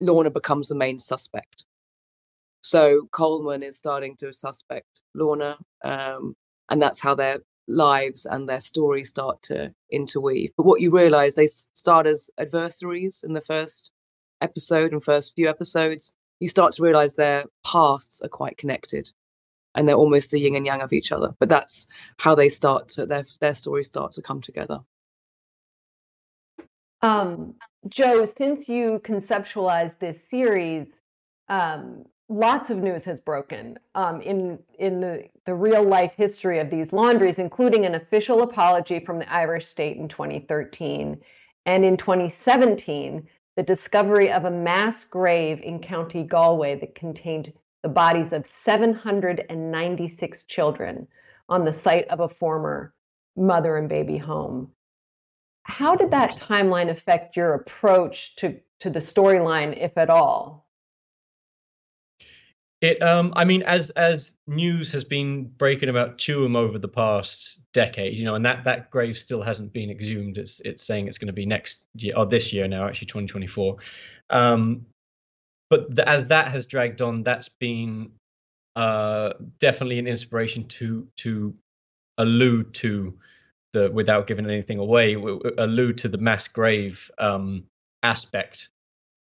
Lorna 0.00 0.30
becomes 0.30 0.68
the 0.68 0.74
main 0.74 0.98
suspect. 0.98 1.64
So 2.60 3.08
Colman 3.12 3.62
is 3.62 3.78
starting 3.78 4.16
to 4.16 4.32
suspect 4.32 5.02
Lorna, 5.14 5.56
um, 5.84 6.34
and 6.70 6.82
that's 6.82 7.00
how 7.00 7.14
their 7.14 7.38
lives 7.68 8.26
and 8.26 8.48
their 8.48 8.60
stories 8.60 9.10
start 9.10 9.42
to 9.42 9.72
interweave. 9.92 10.50
But 10.56 10.66
what 10.66 10.80
you 10.80 10.90
realize, 10.90 11.34
they 11.34 11.46
start 11.46 12.06
as 12.06 12.30
adversaries 12.38 13.22
in 13.26 13.34
the 13.34 13.40
first 13.40 13.92
episode 14.40 14.92
and 14.92 15.02
first 15.02 15.34
few 15.34 15.48
episodes. 15.48 16.14
You 16.40 16.48
start 16.48 16.72
to 16.74 16.82
realize 16.82 17.14
their 17.14 17.44
pasts 17.64 18.20
are 18.22 18.28
quite 18.28 18.56
connected 18.56 19.10
and 19.74 19.88
they're 19.88 19.96
almost 19.96 20.30
the 20.30 20.40
yin 20.40 20.56
and 20.56 20.66
yang 20.66 20.82
of 20.82 20.92
each 20.92 21.12
other. 21.12 21.34
But 21.38 21.48
that's 21.48 21.86
how 22.16 22.34
they 22.34 22.48
start 22.48 22.88
to, 22.90 23.06
their, 23.06 23.24
their 23.40 23.54
stories 23.54 23.86
start 23.86 24.12
to 24.12 24.22
come 24.22 24.40
together. 24.40 24.80
Um, 27.00 27.54
Joe, 27.88 28.24
since 28.24 28.68
you 28.68 29.00
conceptualized 29.04 29.98
this 29.98 30.20
series, 30.28 30.88
um, 31.48 32.04
lots 32.28 32.70
of 32.70 32.78
news 32.78 33.04
has 33.04 33.20
broken 33.20 33.78
um, 33.94 34.20
in 34.20 34.58
in 34.78 35.00
the, 35.00 35.28
the 35.46 35.54
real 35.54 35.82
life 35.82 36.14
history 36.14 36.58
of 36.58 36.70
these 36.70 36.92
laundries, 36.92 37.38
including 37.38 37.86
an 37.86 37.94
official 37.94 38.42
apology 38.42 39.00
from 39.00 39.18
the 39.18 39.32
Irish 39.32 39.66
state 39.66 39.96
in 39.96 40.08
2013, 40.08 41.18
and 41.66 41.84
in 41.84 41.96
2017, 41.96 43.26
the 43.56 43.62
discovery 43.62 44.30
of 44.30 44.44
a 44.44 44.50
mass 44.50 45.04
grave 45.04 45.60
in 45.60 45.80
County 45.80 46.22
Galway 46.22 46.78
that 46.78 46.94
contained 46.94 47.52
the 47.82 47.88
bodies 47.88 48.32
of 48.32 48.46
796 48.46 50.42
children 50.44 51.08
on 51.48 51.64
the 51.64 51.72
site 51.72 52.06
of 52.08 52.20
a 52.20 52.28
former 52.28 52.92
mother 53.36 53.76
and 53.76 53.88
baby 53.88 54.18
home. 54.18 54.70
How 55.62 55.96
did 55.96 56.10
that 56.10 56.36
timeline 56.36 56.90
affect 56.90 57.36
your 57.36 57.54
approach 57.54 58.36
to, 58.36 58.60
to 58.80 58.90
the 58.90 58.98
storyline, 59.00 59.76
if 59.76 59.96
at 59.96 60.10
all? 60.10 60.67
It, 62.80 63.02
um, 63.02 63.32
I 63.34 63.44
mean, 63.44 63.62
as 63.62 63.90
as 63.90 64.36
news 64.46 64.92
has 64.92 65.02
been 65.02 65.46
breaking 65.46 65.88
about 65.88 66.18
Tuam 66.18 66.56
over 66.56 66.78
the 66.78 66.88
past 66.88 67.58
decade, 67.72 68.14
you 68.14 68.24
know, 68.24 68.36
and 68.36 68.44
that 68.44 68.62
that 68.64 68.90
grave 68.90 69.18
still 69.18 69.42
hasn't 69.42 69.72
been 69.72 69.90
exhumed. 69.90 70.38
It's 70.38 70.60
it's 70.60 70.84
saying 70.84 71.08
it's 71.08 71.18
going 71.18 71.26
to 71.26 71.32
be 71.32 71.44
next 71.44 71.84
year 71.94 72.14
or 72.16 72.24
this 72.24 72.52
year 72.52 72.68
now, 72.68 72.86
actually 72.86 73.06
2024. 73.06 73.78
Um, 74.30 74.86
but 75.70 75.92
the, 75.94 76.08
as 76.08 76.26
that 76.26 76.48
has 76.48 76.66
dragged 76.66 77.02
on, 77.02 77.24
that's 77.24 77.48
been 77.48 78.12
uh, 78.76 79.32
definitely 79.58 79.98
an 79.98 80.06
inspiration 80.06 80.64
to 80.66 81.08
to 81.16 81.54
allude 82.18 82.74
to 82.74 83.18
the 83.72 83.90
without 83.90 84.28
giving 84.28 84.48
anything 84.48 84.78
away, 84.78 85.14
allude 85.58 85.98
to 85.98 86.08
the 86.08 86.18
mass 86.18 86.46
grave 86.46 87.10
um, 87.18 87.64
aspect 88.04 88.68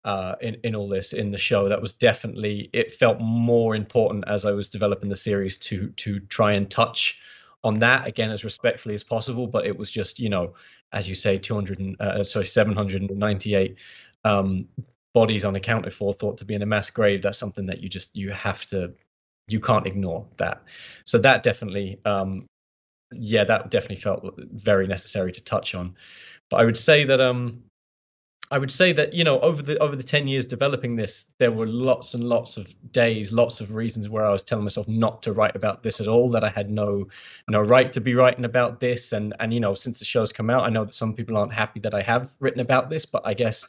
uh, 0.05 0.37
in 0.41 0.57
in 0.65 0.75
all 0.75 0.89
this 0.89 1.13
in 1.13 1.31
the 1.31 1.39
show. 1.39 1.69
That 1.69 1.83
was 1.83 1.93
definitely 1.93 2.71
it 2.73 2.93
felt 2.93 3.21
more 3.21 3.75
important 3.75 4.25
as 4.27 4.45
I 4.45 4.53
was 4.53 4.69
developing 4.69 5.11
the 5.11 5.17
series 5.17 5.57
to 5.59 5.89
to 5.97 6.21
try 6.21 6.53
and 6.53 6.71
touch 6.71 7.19
on 7.63 7.79
that 7.81 8.07
again 8.07 8.31
as 8.31 8.45
respectfully 8.45 8.95
as 8.95 9.05
possible. 9.05 9.47
But 9.47 9.67
it 9.67 9.77
was 9.77 9.91
just 9.91 10.19
you 10.19 10.29
know 10.29 10.55
as 10.93 11.09
you 11.09 11.15
say 11.15 11.39
200 11.39 11.97
uh, 12.01 12.25
sorry 12.25 12.47
798 12.47 13.77
um, 14.25 14.69
bodies 15.13 15.45
unaccounted 15.45 15.93
for 15.93 16.13
thought 16.13 16.39
to 16.39 16.45
be 16.45 16.55
in 16.55 16.63
a 16.63 16.67
mass 16.67 16.91
grave. 16.91 17.23
That's 17.23 17.39
something 17.39 17.67
that 17.67 17.81
you 17.81 17.89
just 17.89 18.15
you 18.17 18.31
have 18.31 18.65
to 18.67 18.95
you 19.49 19.61
can't 19.61 19.87
ignore 19.87 20.27
that. 20.39 20.63
So 21.05 21.19
that 21.19 21.43
definitely 21.43 22.01
um, 22.05 22.47
yeah 23.13 23.45
that 23.45 23.71
definitely 23.71 23.97
felt 23.97 24.35
very 24.39 24.87
necessary 24.87 25.33
to 25.33 25.43
touch 25.43 25.75
on. 25.75 25.97
But 26.49 26.61
I 26.61 26.65
would 26.65 26.79
say 26.79 27.05
that 27.05 27.21
um 27.21 27.65
I 28.53 28.59
would 28.59 28.73
say 28.73 28.93
that 28.93 29.15
you 29.15 29.23
know 29.23 29.39
over 29.41 29.63
the 29.63 29.79
over 29.79 29.95
the 29.95 30.03
ten 30.03 30.27
years 30.27 30.45
developing 30.45 30.97
this, 30.97 31.27
there 31.39 31.53
were 31.53 31.67
lots 31.67 32.15
and 32.15 32.25
lots 32.25 32.57
of 32.57 32.75
days, 32.91 33.33
lots 33.33 33.61
of 33.61 33.73
reasons 33.73 34.09
where 34.09 34.27
I 34.27 34.33
was 34.33 34.43
telling 34.43 34.65
myself 34.65 34.89
not 34.89 35.23
to 35.23 35.33
write 35.33 35.55
about 35.55 35.83
this 35.85 36.01
at 36.01 36.09
all. 36.09 36.31
That 36.31 36.43
I 36.43 36.49
had 36.49 36.69
no 36.71 37.07
no 37.49 37.61
right 37.61 37.93
to 37.93 38.01
be 38.01 38.15
writing 38.15 38.45
about 38.45 38.81
this, 38.81 39.13
and 39.13 39.35
and 39.39 39.55
you 39.55 39.61
know 39.61 39.75
since 39.75 40.01
the 40.01 40.05
show's 40.05 40.33
come 40.33 40.51
out, 40.51 40.65
I 40.65 40.71
know 40.71 40.85
that 40.85 40.95
some 40.95 41.15
people 41.15 41.37
aren't 41.37 41.53
happy 41.53 41.81
that 41.81 41.95
I 41.95 42.03
have 42.03 42.33
written 42.41 42.61
about 42.61 42.91
this, 42.91 43.07
but 43.07 43.23
I 43.25 43.35
guess 43.35 43.67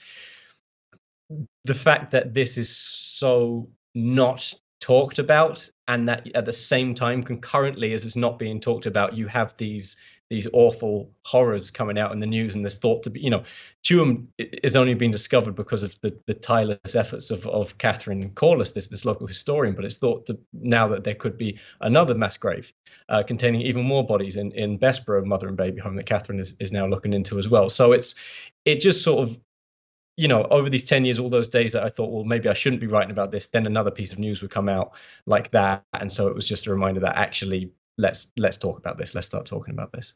the 1.66 1.76
fact 1.76 2.12
that 2.12 2.34
this 2.34 2.58
is 2.58 2.76
so 2.76 3.70
not 3.94 4.54
talked 4.80 5.20
about 5.20 5.70
and 5.88 6.10
that 6.10 6.28
at 6.36 6.46
the 6.46 6.54
same 6.54 6.96
time 6.96 7.22
concurrently 7.22 7.94
as 7.94 8.06
it's 8.06 8.16
not 8.16 8.40
being 8.40 8.60
talked 8.60 8.88
about 8.88 9.14
you 9.14 9.28
have 9.28 9.56
these 9.58 9.96
these 10.32 10.48
awful 10.54 11.12
horrors 11.26 11.70
coming 11.70 12.00
out 12.00 12.14
in 12.14 12.20
the 12.20 12.26
news 12.26 12.56
and 12.56 12.64
this 12.64 12.78
thought 12.78 13.04
to 13.04 13.10
be 13.10 13.20
you 13.20 13.30
know 13.30 13.44
Tuam 13.84 14.28
is 14.38 14.78
only 14.78 14.94
been 14.94 15.12
discovered 15.12 15.56
because 15.56 15.84
of 15.84 16.00
the, 16.02 16.18
the 16.26 16.34
tireless 16.34 16.96
efforts 16.96 17.32
of, 17.32 17.46
of 17.48 17.78
Catherine 17.80 18.30
Corless, 18.32 18.74
this 18.74 18.88
this 18.88 19.06
local 19.06 19.28
historian, 19.28 19.76
but 19.76 19.84
it's 19.84 19.98
thought 19.98 20.26
to 20.28 20.40
now 20.54 20.88
that 20.88 21.04
there 21.04 21.16
could 21.16 21.38
be 21.38 21.60
another 21.82 22.16
mass 22.16 22.38
grave 22.38 22.72
uh, 23.10 23.24
containing 23.24 23.62
even 23.62 23.84
more 23.84 24.06
bodies 24.06 24.38
in, 24.38 24.52
in 24.54 24.78
Bessborough 24.78 25.26
mother 25.26 25.48
and 25.48 25.58
baby 25.58 25.82
home 25.82 25.96
that 25.96 26.06
Catherine 26.06 26.40
is, 26.40 26.56
is 26.60 26.72
now 26.72 26.88
looking 26.88 27.14
into 27.14 27.38
as 27.38 27.50
well. 27.50 27.70
So 27.70 27.92
it's 27.92 28.16
it 28.66 28.80
just 28.80 29.04
sort 29.04 29.28
of 29.28 29.38
you 30.18 30.28
know, 30.28 30.44
over 30.52 30.70
these 30.70 30.84
10 30.84 31.06
years, 31.06 31.18
all 31.18 31.30
those 31.30 31.48
days 31.48 31.72
that 31.72 31.84
I 31.84 31.90
thought, 31.90 32.12
well, 32.12 32.26
maybe 32.26 32.50
I 32.50 32.54
shouldn't 32.54 32.82
be 32.82 32.88
writing 32.88 33.12
about 33.12 33.32
this, 33.32 33.48
then 33.48 33.66
another 33.66 33.90
piece 33.90 34.12
of 34.12 34.20
news 34.20 34.42
would 34.42 34.52
come 34.52 34.70
out 34.70 34.92
like 35.26 35.50
that. 35.52 35.84
And 35.94 36.12
so 36.12 36.28
it 36.28 36.36
was 36.36 36.48
just 36.48 36.68
a 36.68 36.72
reminder 36.72 37.00
that 37.00 37.18
actually 37.18 37.72
let's 38.02 38.32
let's 38.38 38.58
talk 38.58 38.78
about 38.78 38.98
this. 38.98 39.16
Let's 39.16 39.28
start 39.28 39.46
talking 39.46 39.74
about 39.74 39.94
this. 39.94 40.14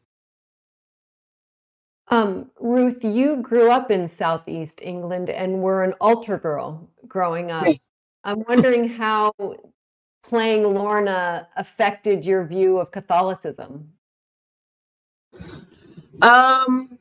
Um, 2.10 2.52
Ruth, 2.60 3.04
you 3.04 3.38
grew 3.38 3.72
up 3.72 3.90
in 3.90 4.08
Southeast 4.08 4.80
England 4.82 5.30
and 5.30 5.62
were 5.62 5.84
an 5.84 5.94
altar 6.02 6.38
girl 6.38 6.88
growing 7.08 7.52
up. 7.52 7.66
Yes. 7.66 7.92
I'm 8.24 8.44
wondering 8.48 8.90
how 8.90 9.32
playing 10.24 10.64
Lorna 10.64 11.48
affected 11.56 12.26
your 12.26 12.46
view 12.46 12.80
of 12.80 12.92
Catholicism. 12.92 13.92
Um, 16.22 16.98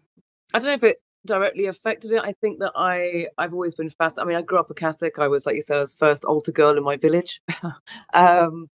I 0.53 0.59
don't 0.59 0.65
know 0.65 0.73
if 0.73 0.85
it 0.85 0.99
directly 1.27 1.67
affected 1.67 2.13
it. 2.13 2.23
I 2.23 2.33
think 2.41 2.61
that 2.61 2.73
I 2.75 3.29
I've 3.39 3.53
always 3.53 3.75
been 3.75 3.91
fast. 3.91 4.19
I 4.19 4.25
mean, 4.25 4.37
I 4.37 4.43
grew 4.43 4.59
up 4.59 4.71
a 4.71 4.75
Catholic. 4.75 5.19
I 5.19 5.29
was 5.29 5.47
like 5.47 5.57
you 5.57 5.63
said, 5.63 5.77
I 5.77 5.81
was 5.81 5.95
first 5.95 6.25
altar 6.25 6.53
girl 6.53 6.77
in 6.77 6.83
my 6.83 6.97
village, 6.97 7.41
um, 8.15 8.69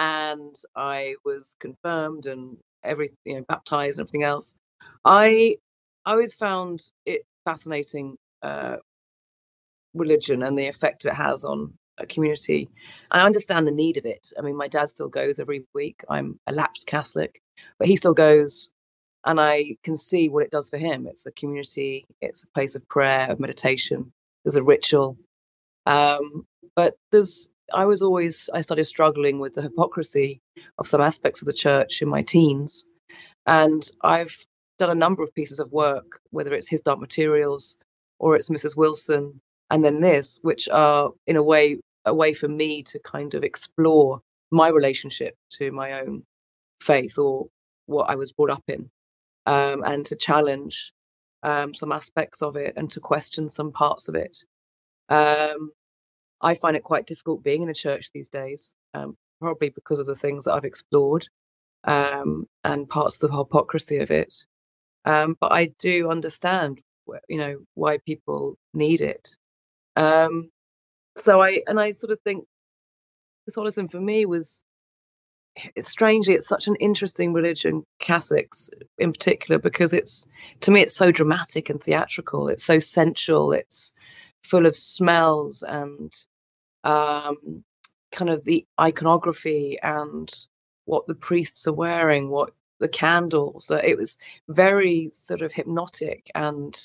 and 0.00 0.56
I 0.76 1.16
was 1.26 1.56
confirmed 1.60 2.26
and 2.26 2.56
every 2.82 3.10
you 3.26 3.36
know 3.36 3.44
baptized 3.48 4.00
and 4.00 4.08
everything 4.08 4.24
else. 4.24 4.56
I 5.04 5.56
I 6.06 6.12
always 6.12 6.34
found 6.34 6.80
it 7.06 7.22
fascinating 7.44 8.16
uh, 8.42 8.78
religion 9.94 10.42
and 10.42 10.58
the 10.58 10.68
effect 10.68 11.04
it 11.04 11.12
has 11.12 11.44
on 11.44 11.74
a 11.98 12.06
community. 12.06 12.70
I 13.10 13.20
understand 13.26 13.66
the 13.66 13.72
need 13.72 13.98
of 13.98 14.06
it. 14.06 14.32
I 14.38 14.42
mean, 14.42 14.56
my 14.56 14.68
dad 14.68 14.88
still 14.88 15.10
goes 15.10 15.38
every 15.38 15.66
week. 15.74 16.02
I'm 16.08 16.40
a 16.46 16.52
lapsed 16.52 16.86
Catholic, 16.86 17.42
but 17.78 17.86
he 17.86 17.96
still 17.96 18.14
goes, 18.14 18.72
and 19.26 19.38
I 19.38 19.76
can 19.84 19.98
see 19.98 20.30
what 20.30 20.44
it 20.44 20.50
does 20.50 20.70
for 20.70 20.78
him. 20.78 21.06
It's 21.06 21.26
a 21.26 21.32
community. 21.32 22.06
It's 22.22 22.44
a 22.44 22.52
place 22.52 22.74
of 22.74 22.88
prayer, 22.88 23.28
of 23.30 23.38
meditation. 23.38 24.10
There's 24.44 24.56
a 24.56 24.62
ritual, 24.64 25.18
um, 25.86 26.46
but 26.76 26.94
there's. 27.12 27.54
I 27.72 27.86
was 27.86 28.02
always. 28.02 28.50
I 28.52 28.60
started 28.60 28.84
struggling 28.84 29.40
with 29.40 29.54
the 29.54 29.62
hypocrisy 29.62 30.40
of 30.78 30.86
some 30.86 31.00
aspects 31.00 31.42
of 31.42 31.46
the 31.46 31.52
church 31.52 32.02
in 32.02 32.08
my 32.08 32.22
teens, 32.22 32.90
and 33.46 33.88
I've 34.02 34.36
done 34.78 34.90
a 34.90 34.94
number 34.94 35.22
of 35.22 35.34
pieces 35.34 35.60
of 35.60 35.72
work, 35.72 36.20
whether 36.30 36.52
it's 36.54 36.68
his 36.68 36.80
dark 36.80 37.00
materials 37.00 37.82
or 38.18 38.36
it's 38.36 38.50
Mrs. 38.50 38.76
Wilson, 38.76 39.40
and 39.70 39.84
then 39.84 40.00
this, 40.00 40.38
which 40.42 40.68
are 40.70 41.10
in 41.26 41.36
a 41.36 41.42
way 41.42 41.78
a 42.06 42.14
way 42.14 42.32
for 42.32 42.48
me 42.48 42.82
to 42.82 42.98
kind 43.00 43.34
of 43.34 43.44
explore 43.44 44.20
my 44.50 44.68
relationship 44.68 45.34
to 45.50 45.70
my 45.70 46.00
own 46.00 46.22
faith 46.80 47.18
or 47.18 47.46
what 47.86 48.08
I 48.08 48.16
was 48.16 48.32
brought 48.32 48.50
up 48.50 48.64
in, 48.68 48.90
um, 49.46 49.82
and 49.84 50.04
to 50.06 50.16
challenge 50.16 50.92
um, 51.42 51.74
some 51.74 51.92
aspects 51.92 52.42
of 52.42 52.56
it 52.56 52.74
and 52.76 52.90
to 52.92 53.00
question 53.00 53.48
some 53.48 53.72
parts 53.72 54.08
of 54.08 54.14
it. 54.14 54.38
Um, 55.08 55.72
I 56.40 56.54
find 56.54 56.76
it 56.76 56.84
quite 56.84 57.06
difficult 57.06 57.44
being 57.44 57.62
in 57.62 57.68
a 57.68 57.74
church 57.74 58.10
these 58.12 58.28
days, 58.28 58.74
um, 58.94 59.16
probably 59.40 59.70
because 59.70 59.98
of 59.98 60.06
the 60.06 60.14
things 60.14 60.44
that 60.44 60.54
I've 60.54 60.64
explored 60.64 61.26
um, 61.84 62.46
and 62.64 62.88
parts 62.88 63.22
of 63.22 63.30
the 63.30 63.36
hypocrisy 63.36 63.98
of 63.98 64.10
it. 64.10 64.34
Um, 65.04 65.36
but 65.40 65.52
I 65.52 65.72
do 65.78 66.10
understand, 66.10 66.80
you 67.28 67.38
know, 67.38 67.58
why 67.74 67.98
people 67.98 68.56
need 68.74 69.00
it. 69.00 69.36
Um, 69.96 70.50
so 71.16 71.42
I 71.42 71.62
and 71.66 71.80
I 71.80 71.90
sort 71.90 72.12
of 72.12 72.20
think 72.20 72.44
Catholicism 73.46 73.88
for 73.88 74.00
me 74.00 74.26
was 74.26 74.62
it's 75.74 75.88
strangely 75.88 76.34
it's 76.34 76.48
such 76.48 76.68
an 76.68 76.76
interesting 76.76 77.32
religion, 77.32 77.82
Catholics 77.98 78.70
in 78.98 79.12
particular, 79.12 79.58
because 79.58 79.92
it's 79.92 80.30
to 80.60 80.70
me 80.70 80.80
it's 80.82 80.94
so 80.96 81.10
dramatic 81.10 81.70
and 81.70 81.82
theatrical. 81.82 82.48
It's 82.48 82.64
so 82.64 82.78
sensual. 82.78 83.52
It's 83.52 83.94
full 84.44 84.66
of 84.66 84.74
smells 84.76 85.62
and 85.62 86.12
um, 86.84 87.64
kind 88.12 88.30
of 88.30 88.44
the 88.44 88.66
iconography 88.80 89.78
and 89.82 90.32
what 90.84 91.06
the 91.06 91.14
priests 91.14 91.66
are 91.66 91.74
wearing, 91.74 92.30
what 92.30 92.52
the 92.78 92.88
candles. 92.88 93.66
That 93.68 93.84
it 93.84 93.96
was 93.96 94.18
very 94.48 95.10
sort 95.12 95.42
of 95.42 95.52
hypnotic 95.52 96.30
and 96.34 96.76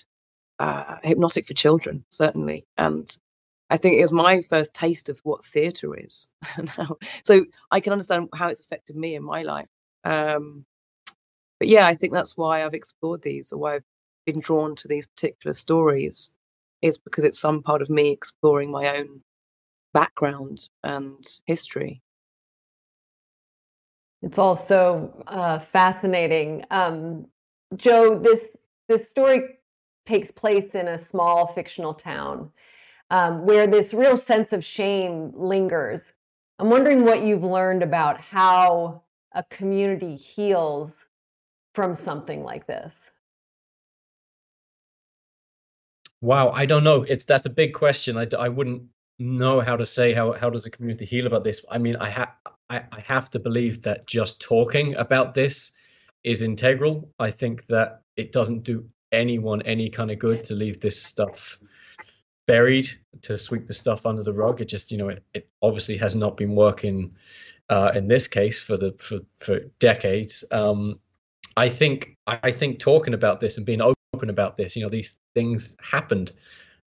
uh, 0.60 0.98
hypnotic 1.04 1.46
for 1.46 1.54
children, 1.54 2.06
certainly. 2.10 2.66
And 2.78 3.10
I 3.70 3.78
think 3.78 3.98
it 3.98 4.02
was 4.02 4.12
my 4.12 4.42
first 4.42 4.76
taste 4.76 5.10
of 5.10 5.20
what 5.24 5.44
theatre 5.44 5.98
is. 5.98 6.34
so 7.26 7.46
I 7.72 7.80
can 7.80 7.94
understand 7.94 8.30
how 8.36 8.48
it's 8.48 8.62
affected 8.62 8.96
me 8.96 9.16
in 9.16 9.24
my 9.24 9.44
life. 9.44 9.68
Um, 10.04 10.66
but 11.60 11.68
yeah, 11.68 11.88
I 11.88 11.96
think 11.96 12.14
that's 12.14 12.38
why 12.38 12.64
I've 12.64 12.74
explored 12.74 13.22
these, 13.24 13.52
or 13.52 13.60
why 13.60 13.76
I've 13.76 13.84
been 14.26 14.40
drawn 14.40 14.76
to 14.76 14.88
these 14.88 15.08
particular 15.08 15.54
stories, 15.54 16.36
is 16.82 16.98
because 16.98 17.24
it's 17.24 17.40
some 17.40 17.64
part 17.64 17.82
of 17.82 17.90
me 17.90 18.12
exploring 18.12 18.70
my 18.70 18.98
own 18.98 19.22
background 19.96 20.70
and 20.84 21.26
history. 21.48 22.04
It's 24.22 24.38
also 24.38 25.24
uh, 25.28 25.60
fascinating. 25.60 26.66
Um, 26.70 27.28
Joe, 27.78 28.20
this 28.20 28.46
this 28.90 29.10
story 29.10 29.60
takes 30.06 30.32
place 30.32 30.76
in 30.76 30.90
a 30.90 31.00
small 31.00 31.48
fictional 31.48 31.94
town 31.94 32.52
um, 33.10 33.46
where 33.46 33.68
this 33.68 33.94
real 33.94 34.18
sense 34.18 34.54
of 34.54 34.66
shame 34.66 35.32
lingers. 35.34 36.14
I'm 36.60 36.70
wondering 36.70 37.06
what 37.06 37.24
you've 37.24 37.44
learned 37.44 37.84
about 37.84 38.20
how 38.20 39.04
a 39.34 39.44
community 39.44 40.18
heals 40.18 40.94
from 41.74 41.96
something 41.96 42.44
like 42.44 42.68
this. 42.68 42.94
Wow, 46.22 46.50
I 46.50 46.66
don't 46.66 46.84
know. 46.84 47.04
It's 47.04 47.26
that's 47.26 47.46
a 47.46 47.50
big 47.50 47.74
question. 47.74 48.18
I, 48.18 48.28
I 48.38 48.50
wouldn't 48.50 48.84
know 49.20 49.62
how 49.62 49.78
to 49.78 49.86
say 49.86 50.14
how 50.14 50.34
how 50.34 50.50
does 50.50 50.66
a 50.66 50.70
community 50.70 51.06
heal 51.06 51.28
about 51.28 51.44
this. 51.44 51.64
I 51.70 51.78
mean, 51.78 51.96
I 51.98 52.10
have 52.10 52.32
I, 52.70 52.84
I 52.92 53.00
have 53.02 53.30
to 53.32 53.40
believe 53.40 53.82
that 53.84 54.08
just 54.08 54.42
talking 54.42 54.96
about 54.96 55.34
this 55.34 55.72
is 56.24 56.42
integral. 56.42 57.10
I 57.20 57.32
think 57.32 57.68
that 57.68 58.02
it 58.18 58.32
doesn't 58.32 58.64
do 58.64 58.86
anyone 59.12 59.62
any 59.62 59.90
kind 59.90 60.12
of 60.12 60.20
good 60.20 60.44
to 60.46 60.56
leave 60.56 60.82
this 60.82 61.02
stuff 61.02 61.60
buried 62.48 62.88
to 63.22 63.38
sweep 63.38 63.68
the 63.68 63.74
stuff 63.74 64.06
under 64.06 64.24
the 64.24 64.34
rug. 64.34 64.62
It 64.62 64.66
just, 64.66 64.92
you 64.92 64.98
know, 64.98 65.10
it, 65.10 65.24
it 65.34 65.50
obviously 65.62 65.98
has 65.98 66.16
not 66.16 66.38
been 66.38 66.56
working 66.56 67.16
uh, 67.70 67.92
in 67.96 68.08
this 68.08 68.28
case 68.28 68.60
for 68.60 68.78
the 68.78 68.94
for 69.00 69.20
for 69.38 69.60
decades. 69.80 70.44
Um, 70.52 71.00
I 71.58 71.70
think 71.70 72.18
I 72.28 72.52
think 72.52 72.80
talking 72.80 73.14
about 73.14 73.40
this 73.40 73.58
and 73.58 73.66
being 73.66 73.82
open 73.82 74.30
about 74.30 74.58
this, 74.58 74.76
you 74.76 74.84
know, 74.84 74.90
these 74.90 75.18
things 75.34 75.76
happened 75.82 76.32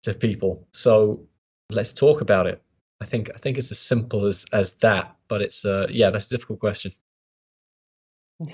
to 0.03 0.13
people. 0.13 0.67
So 0.71 1.25
let's 1.69 1.93
talk 1.93 2.21
about 2.21 2.47
it. 2.47 2.61
I 3.01 3.05
think 3.05 3.29
I 3.33 3.37
think 3.37 3.57
it's 3.57 3.71
as 3.71 3.79
simple 3.79 4.25
as 4.25 4.45
as 4.53 4.73
that. 4.75 5.15
But 5.27 5.41
it's 5.41 5.65
uh 5.65 5.87
yeah, 5.89 6.09
that's 6.09 6.25
a 6.27 6.29
difficult 6.29 6.59
question. 6.59 6.93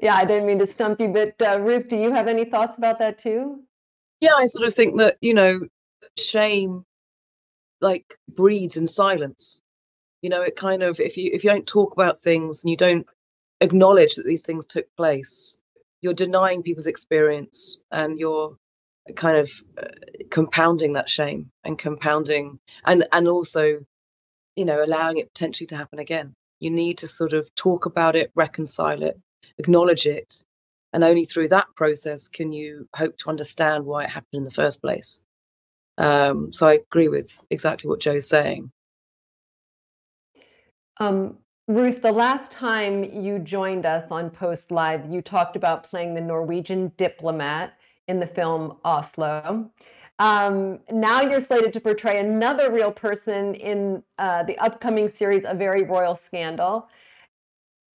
yeah, 0.00 0.14
I 0.14 0.24
didn't 0.24 0.46
mean 0.46 0.58
to 0.60 0.66
stump 0.66 1.00
you, 1.00 1.08
but 1.08 1.34
uh, 1.42 1.58
Ruth, 1.60 1.88
do 1.88 1.96
you 1.96 2.12
have 2.12 2.28
any 2.28 2.44
thoughts 2.44 2.78
about 2.78 3.00
that 3.00 3.18
too? 3.18 3.64
Yeah, 4.20 4.34
I 4.36 4.46
sort 4.46 4.66
of 4.66 4.74
think 4.74 4.98
that 4.98 5.16
you 5.20 5.34
know, 5.34 5.60
shame 6.16 6.84
like 7.80 8.14
breeds 8.28 8.76
in 8.76 8.86
silence. 8.86 9.60
You 10.22 10.30
know, 10.30 10.42
it 10.42 10.56
kind 10.56 10.82
of 10.82 11.00
if 11.00 11.16
you 11.16 11.30
if 11.32 11.44
you 11.44 11.50
don't 11.50 11.66
talk 11.66 11.92
about 11.92 12.20
things 12.20 12.62
and 12.62 12.70
you 12.70 12.76
don't 12.76 13.06
acknowledge 13.60 14.14
that 14.16 14.26
these 14.26 14.42
things 14.42 14.66
took 14.66 14.86
place, 14.96 15.60
you're 16.00 16.14
denying 16.14 16.62
people's 16.62 16.86
experience 16.86 17.84
and 17.90 18.18
you're 18.18 18.56
kind 19.16 19.36
of 19.36 19.50
uh, 19.80 19.86
compounding 20.30 20.94
that 20.94 21.08
shame 21.08 21.50
and 21.64 21.78
compounding 21.78 22.58
and 22.84 23.06
and 23.12 23.28
also 23.28 23.84
you 24.56 24.64
know 24.64 24.82
allowing 24.82 25.18
it 25.18 25.32
potentially 25.32 25.66
to 25.68 25.76
happen 25.76 25.98
again. 25.98 26.34
You 26.60 26.70
need 26.70 26.98
to 26.98 27.08
sort 27.08 27.32
of 27.32 27.54
talk 27.54 27.86
about 27.86 28.16
it 28.16 28.32
reconcile 28.34 29.02
it 29.02 29.18
acknowledge 29.58 30.06
it 30.06 30.44
and 30.92 31.04
only 31.04 31.24
through 31.24 31.48
that 31.48 31.66
process 31.76 32.28
can 32.28 32.52
you 32.52 32.88
hope 32.94 33.16
to 33.18 33.28
understand 33.28 33.84
why 33.84 34.04
it 34.04 34.10
happened 34.10 34.34
in 34.34 34.44
the 34.44 34.50
first 34.50 34.80
place. 34.80 35.20
Um, 35.98 36.52
so 36.52 36.68
i 36.68 36.74
agree 36.74 37.08
with 37.08 37.44
exactly 37.50 37.88
what 37.88 38.00
joe's 38.00 38.28
saying. 38.28 38.70
Um, 40.98 41.38
Ruth, 41.68 42.00
the 42.00 42.12
last 42.12 42.50
time 42.50 43.04
you 43.04 43.38
joined 43.38 43.84
us 43.84 44.10
on 44.10 44.30
Post 44.30 44.70
Live, 44.70 45.10
you 45.10 45.20
talked 45.20 45.54
about 45.54 45.84
playing 45.84 46.14
the 46.14 46.20
Norwegian 46.20 46.92
diplomat 46.96 47.77
in 48.08 48.18
the 48.18 48.26
film 48.26 48.78
Oslo. 48.84 49.70
Um, 50.18 50.80
now 50.90 51.20
you're 51.20 51.40
slated 51.40 51.72
to 51.74 51.80
portray 51.80 52.18
another 52.18 52.72
real 52.72 52.90
person 52.90 53.54
in 53.54 54.02
uh, 54.18 54.42
the 54.42 54.58
upcoming 54.58 55.08
series, 55.08 55.44
A 55.46 55.54
Very 55.54 55.84
Royal 55.84 56.16
Scandal. 56.16 56.88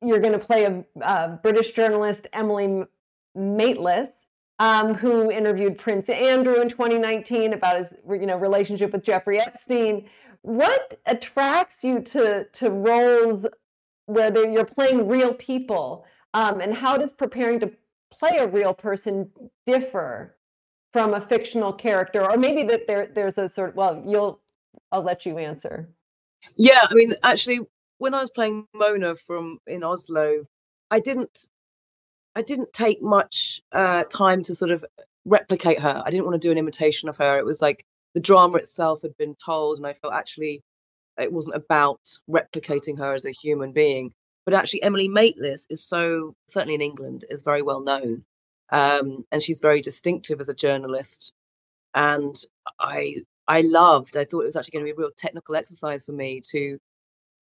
You're 0.02 0.19
going 0.19 0.34
to 0.34 0.39
play 0.39 0.63
a, 0.65 0.86
a, 1.02 1.39
British 1.41 1.71
journalist, 1.71 2.28
Emily 2.32 2.86
Maitlis, 3.38 4.10
um, 4.60 4.93
who 4.93 5.32
interviewed 5.32 5.78
Prince 5.78 6.08
Andrew 6.10 6.62
in 6.62 6.69
2019 6.69 7.54
about 7.54 7.78
his 7.78 7.93
you 8.10 8.26
know, 8.26 8.38
relationship 8.38 8.93
with 8.93 9.04
Jeffrey 9.04 9.39
Epstein. 9.39 10.10
What 10.43 10.99
attracts 11.06 11.84
you 11.84 12.02
to, 12.02 12.45
to 12.45 12.69
roles 12.69 13.45
where 14.06 14.49
you're 14.49 14.65
playing 14.65 15.08
real 15.08 15.34
people? 15.34 16.06
Um, 16.34 16.62
and 16.62 16.73
how 16.73 16.97
does 16.97 17.12
preparing 17.12 17.60
to 17.62 17.71
play 18.23 18.38
a 18.38 18.47
real 18.47 18.73
person 18.73 19.29
differ 19.65 20.36
from 20.93 21.13
a 21.13 21.21
fictional 21.21 21.73
character 21.73 22.29
or 22.29 22.38
maybe 22.38 22.63
that 22.63 22.88
there 22.88 23.09
there's 23.13 23.38
a 23.38 23.49
sort 23.49 23.69
of 23.69 23.75
well 23.75 24.01
you'll 24.05 24.39
i'll 24.91 25.03
let 25.03 25.25
you 25.25 25.38
answer. 25.38 25.89
Yeah 26.57 26.79
i 26.89 26.93
mean 26.93 27.13
actually 27.23 27.59
when 27.97 28.13
i 28.13 28.19
was 28.19 28.29
playing 28.29 28.65
mona 28.73 29.15
from 29.15 29.59
in 29.67 29.83
oslo 29.83 30.45
i 30.91 30.99
didn't 30.99 31.47
i 32.36 32.41
didn't 32.41 32.71
take 32.71 33.01
much 33.01 33.62
uh, 33.71 34.03
time 34.05 34.43
to 34.43 34.55
sort 34.55 34.71
of 34.71 34.86
replicate 35.25 35.79
her. 35.79 36.01
I 36.05 36.09
didn't 36.09 36.25
want 36.25 36.41
to 36.41 36.47
do 36.47 36.51
an 36.51 36.57
imitation 36.57 37.07
of 37.07 37.17
her. 37.17 37.38
It 37.38 37.45
was 37.45 37.62
like 37.62 37.86
the 38.13 38.19
drama 38.19 38.57
itself 38.57 39.01
had 39.01 39.17
been 39.17 39.36
told 39.36 39.77
and 39.77 39.88
i 39.88 39.93
felt 39.93 40.13
actually 40.13 40.63
it 41.17 41.31
wasn't 41.31 41.55
about 41.55 41.99
replicating 42.29 42.97
her 42.97 43.13
as 43.13 43.25
a 43.25 43.31
human 43.31 43.71
being 43.71 44.13
but 44.45 44.53
actually 44.53 44.84
Emily 44.84 45.10
Maitlis 45.10 45.67
is 45.69 45.84
so 45.84 46.36
certainly 46.47 46.75
in 46.75 46.82
England 46.82 47.25
is 47.29 47.43
very 47.43 47.62
well 47.62 47.82
known, 47.82 48.23
um, 48.71 49.25
and 49.32 49.41
she's 49.41 49.60
very 49.60 49.82
distinctive 49.82 50.39
as 50.39 50.49
a 50.49 50.53
journalist. 50.53 51.34
And 51.95 52.36
I 52.79 53.17
I 53.47 53.62
loved. 53.62 54.17
I 54.17 54.25
thought 54.25 54.41
it 54.41 54.45
was 54.45 54.56
actually 54.56 54.79
going 54.79 54.86
to 54.86 54.93
be 54.93 54.97
a 54.97 55.03
real 55.03 55.12
technical 55.15 55.56
exercise 55.56 56.06
for 56.06 56.13
me 56.13 56.41
to 56.51 56.79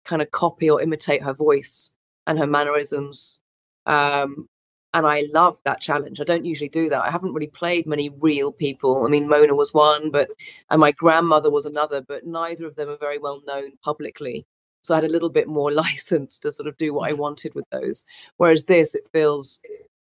kind 0.05 0.21
of 0.21 0.31
copy 0.31 0.69
or 0.69 0.81
imitate 0.81 1.21
her 1.23 1.33
voice 1.33 1.97
and 2.27 2.39
her 2.39 2.47
mannerisms. 2.47 3.43
Um, 3.85 4.47
and 4.93 5.05
I 5.07 5.25
loved 5.33 5.61
that 5.63 5.79
challenge. 5.79 6.19
I 6.19 6.25
don't 6.25 6.45
usually 6.45 6.69
do 6.69 6.89
that. 6.89 7.03
I 7.03 7.11
haven't 7.11 7.33
really 7.33 7.47
played 7.47 7.87
many 7.87 8.09
real 8.09 8.51
people. 8.51 9.05
I 9.05 9.09
mean, 9.09 9.29
Mona 9.29 9.55
was 9.55 9.73
one, 9.73 10.11
but 10.11 10.29
and 10.69 10.79
my 10.81 10.91
grandmother 10.91 11.49
was 11.49 11.65
another, 11.65 12.01
but 12.01 12.25
neither 12.25 12.67
of 12.67 12.75
them 12.75 12.89
are 12.89 12.97
very 12.97 13.17
well 13.17 13.41
known 13.47 13.77
publicly. 13.83 14.45
So 14.81 14.93
I 14.93 14.97
had 14.97 15.03
a 15.05 15.13
little 15.13 15.29
bit 15.29 15.47
more 15.47 15.71
license 15.85 16.39
to 16.39 16.51
sort 16.51 16.67
of 16.67 16.77
do 16.77 16.93
what 16.93 17.09
I 17.09 17.13
wanted 17.13 17.55
with 17.55 17.65
those. 17.71 18.05
Whereas 18.37 18.65
this, 18.65 18.95
it 18.95 19.07
feels 19.13 19.59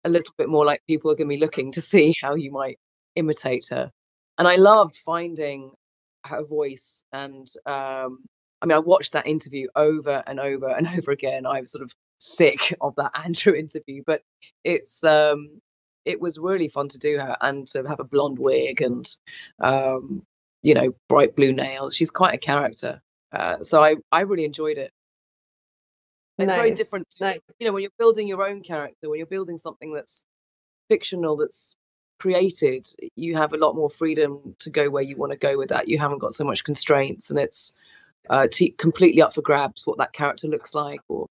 a 0.04 0.08
little 0.08 0.34
bit 0.38 0.48
more 0.48 0.64
like 0.64 0.82
people 0.86 1.10
are 1.10 1.16
going 1.16 1.28
to 1.28 1.34
be 1.34 1.40
looking 1.40 1.72
to 1.72 1.80
see 1.80 2.14
how 2.20 2.34
you 2.34 2.50
might 2.50 2.78
imitate 3.16 3.68
her. 3.70 3.90
And 4.38 4.46
I 4.46 4.56
loved 4.56 4.96
finding 4.96 5.72
her 6.26 6.44
voice. 6.44 7.04
And 7.12 7.48
um, 7.66 8.24
I 8.62 8.66
mean, 8.66 8.76
I 8.76 8.80
watched 8.80 9.12
that 9.12 9.26
interview 9.26 9.68
over 9.76 10.22
and 10.26 10.38
over 10.40 10.68
and 10.68 10.86
over 10.96 11.10
again. 11.10 11.46
I 11.46 11.60
was 11.60 11.72
sort 11.72 11.82
of 11.82 11.92
sick 12.18 12.74
of 12.80 12.94
that 12.96 13.12
Andrew 13.24 13.54
interview, 13.54 14.02
but 14.06 14.22
it's 14.64 15.04
um, 15.04 15.60
it 16.04 16.20
was 16.20 16.38
really 16.38 16.68
fun 16.68 16.88
to 16.88 16.98
do 16.98 17.18
her 17.18 17.36
and 17.40 17.66
to 17.68 17.82
have 17.86 18.00
a 18.00 18.04
blonde 18.04 18.38
wig 18.38 18.80
and 18.80 19.08
um, 19.60 20.22
you 20.62 20.74
know 20.74 20.94
bright 21.08 21.36
blue 21.36 21.52
nails. 21.52 21.94
She's 21.94 22.10
quite 22.10 22.34
a 22.34 22.38
character. 22.38 23.00
Uh, 23.36 23.62
so 23.62 23.82
I, 23.82 23.96
I 24.10 24.20
really 24.22 24.44
enjoyed 24.44 24.78
it. 24.78 24.90
It's 26.38 26.48
nice. 26.48 26.56
very 26.56 26.70
different, 26.70 27.08
to, 27.10 27.24
nice. 27.24 27.40
you 27.58 27.66
know, 27.66 27.72
when 27.72 27.82
you're 27.82 27.90
building 27.98 28.26
your 28.26 28.46
own 28.46 28.62
character, 28.62 29.10
when 29.10 29.18
you're 29.18 29.26
building 29.26 29.58
something 29.58 29.92
that's 29.92 30.24
fictional, 30.88 31.36
that's 31.36 31.76
created, 32.18 32.86
you 33.14 33.36
have 33.36 33.52
a 33.52 33.58
lot 33.58 33.74
more 33.74 33.90
freedom 33.90 34.54
to 34.60 34.70
go 34.70 34.88
where 34.90 35.02
you 35.02 35.16
want 35.16 35.32
to 35.32 35.38
go 35.38 35.58
with 35.58 35.68
that. 35.68 35.88
You 35.88 35.98
haven't 35.98 36.18
got 36.18 36.34
so 36.34 36.44
much 36.44 36.64
constraints, 36.64 37.30
and 37.30 37.38
it's 37.38 37.78
uh, 38.30 38.46
t- 38.50 38.72
completely 38.72 39.20
up 39.20 39.34
for 39.34 39.42
grabs 39.42 39.86
what 39.86 39.98
that 39.98 40.12
character 40.12 40.48
looks 40.48 40.74
like 40.74 41.00
or 41.08 41.26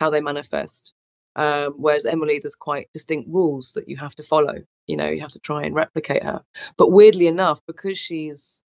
how 0.00 0.10
they 0.10 0.20
manifest. 0.20 0.94
Um, 1.34 1.74
whereas 1.76 2.06
Emily, 2.06 2.38
there's 2.40 2.54
quite 2.54 2.88
distinct 2.92 3.28
rules 3.32 3.72
that 3.72 3.88
you 3.88 3.96
have 3.96 4.14
to 4.16 4.22
follow. 4.22 4.56
You 4.86 4.96
know, 4.96 5.08
you 5.08 5.20
have 5.20 5.32
to 5.32 5.40
try 5.40 5.64
and 5.64 5.74
replicate 5.74 6.22
her. 6.22 6.42
But 6.76 6.92
weirdly 6.92 7.26
enough, 7.26 7.60
because 7.66 7.98
she's 7.98 8.62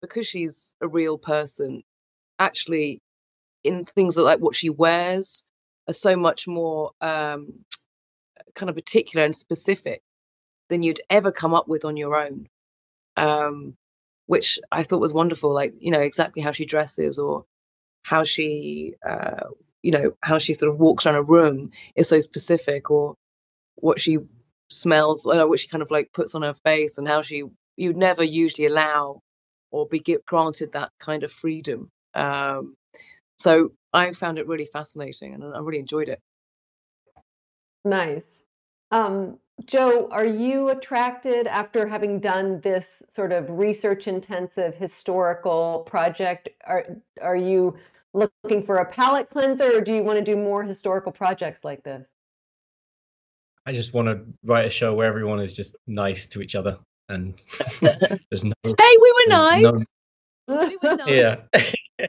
because 0.00 0.26
she's 0.26 0.74
a 0.80 0.88
real 0.88 1.18
person, 1.18 1.82
actually, 2.38 3.00
in 3.64 3.84
things 3.84 4.16
like 4.16 4.40
what 4.40 4.54
she 4.54 4.70
wears, 4.70 5.50
are 5.88 5.92
so 5.94 6.16
much 6.16 6.46
more 6.46 6.92
um, 7.00 7.64
kind 8.54 8.70
of 8.70 8.76
particular 8.76 9.24
and 9.24 9.34
specific 9.34 10.02
than 10.68 10.82
you'd 10.82 11.00
ever 11.10 11.32
come 11.32 11.54
up 11.54 11.68
with 11.68 11.84
on 11.84 11.96
your 11.96 12.16
own. 12.16 12.46
Um, 13.16 13.76
which 14.26 14.58
I 14.70 14.82
thought 14.82 15.00
was 15.00 15.14
wonderful, 15.14 15.52
like 15.52 15.74
you 15.80 15.90
know 15.90 16.00
exactly 16.00 16.42
how 16.42 16.52
she 16.52 16.66
dresses 16.66 17.18
or 17.18 17.44
how 18.02 18.24
she, 18.24 18.94
uh, 19.04 19.48
you 19.82 19.90
know, 19.90 20.12
how 20.22 20.38
she 20.38 20.54
sort 20.54 20.72
of 20.72 20.78
walks 20.78 21.06
around 21.06 21.16
a 21.16 21.22
room 21.22 21.70
is 21.96 22.08
so 22.08 22.20
specific, 22.20 22.90
or 22.90 23.14
what 23.76 24.00
she 24.00 24.18
smells, 24.68 25.24
you 25.26 25.34
know, 25.34 25.46
what 25.48 25.60
she 25.60 25.68
kind 25.68 25.82
of 25.82 25.90
like 25.90 26.12
puts 26.12 26.34
on 26.34 26.42
her 26.42 26.54
face, 26.54 26.98
and 26.98 27.08
how 27.08 27.22
she 27.22 27.44
you'd 27.76 27.96
never 27.96 28.22
usually 28.22 28.66
allow 28.66 29.20
or 29.70 29.86
be 29.86 30.02
granted 30.26 30.72
that 30.72 30.90
kind 30.98 31.22
of 31.22 31.32
freedom. 31.32 31.90
Um, 32.14 32.74
so 33.38 33.70
I 33.92 34.12
found 34.12 34.38
it 34.38 34.46
really 34.46 34.66
fascinating 34.66 35.34
and 35.34 35.44
I 35.44 35.58
really 35.60 35.78
enjoyed 35.78 36.08
it. 36.08 36.20
Nice. 37.84 38.22
Um, 38.90 39.38
Joe, 39.64 40.08
are 40.10 40.24
you 40.24 40.70
attracted 40.70 41.46
after 41.46 41.86
having 41.86 42.20
done 42.20 42.60
this 42.60 43.02
sort 43.08 43.32
of 43.32 43.50
research 43.50 44.06
intensive 44.06 44.74
historical 44.74 45.84
project? 45.86 46.48
Are, 46.64 46.84
are 47.20 47.36
you 47.36 47.76
looking 48.14 48.62
for 48.64 48.78
a 48.78 48.84
palate 48.84 49.30
cleanser 49.30 49.78
or 49.78 49.80
do 49.80 49.94
you 49.94 50.02
want 50.02 50.18
to 50.18 50.24
do 50.24 50.36
more 50.36 50.62
historical 50.62 51.12
projects 51.12 51.64
like 51.64 51.82
this? 51.82 52.06
I 53.66 53.72
just 53.72 53.92
want 53.92 54.08
to 54.08 54.24
write 54.44 54.64
a 54.64 54.70
show 54.70 54.94
where 54.94 55.06
everyone 55.06 55.40
is 55.40 55.52
just 55.52 55.76
nice 55.86 56.26
to 56.28 56.40
each 56.40 56.54
other 56.54 56.78
and 57.08 57.42
there's 57.80 58.44
no. 58.44 58.52
Hey, 58.64 58.96
we 59.00 59.12
were 59.12 59.32
nice. 59.32 59.62
No, 59.62 59.72
we 59.72 60.78
were 60.82 60.96
nice. 60.96 61.06
Yeah. 61.06 61.36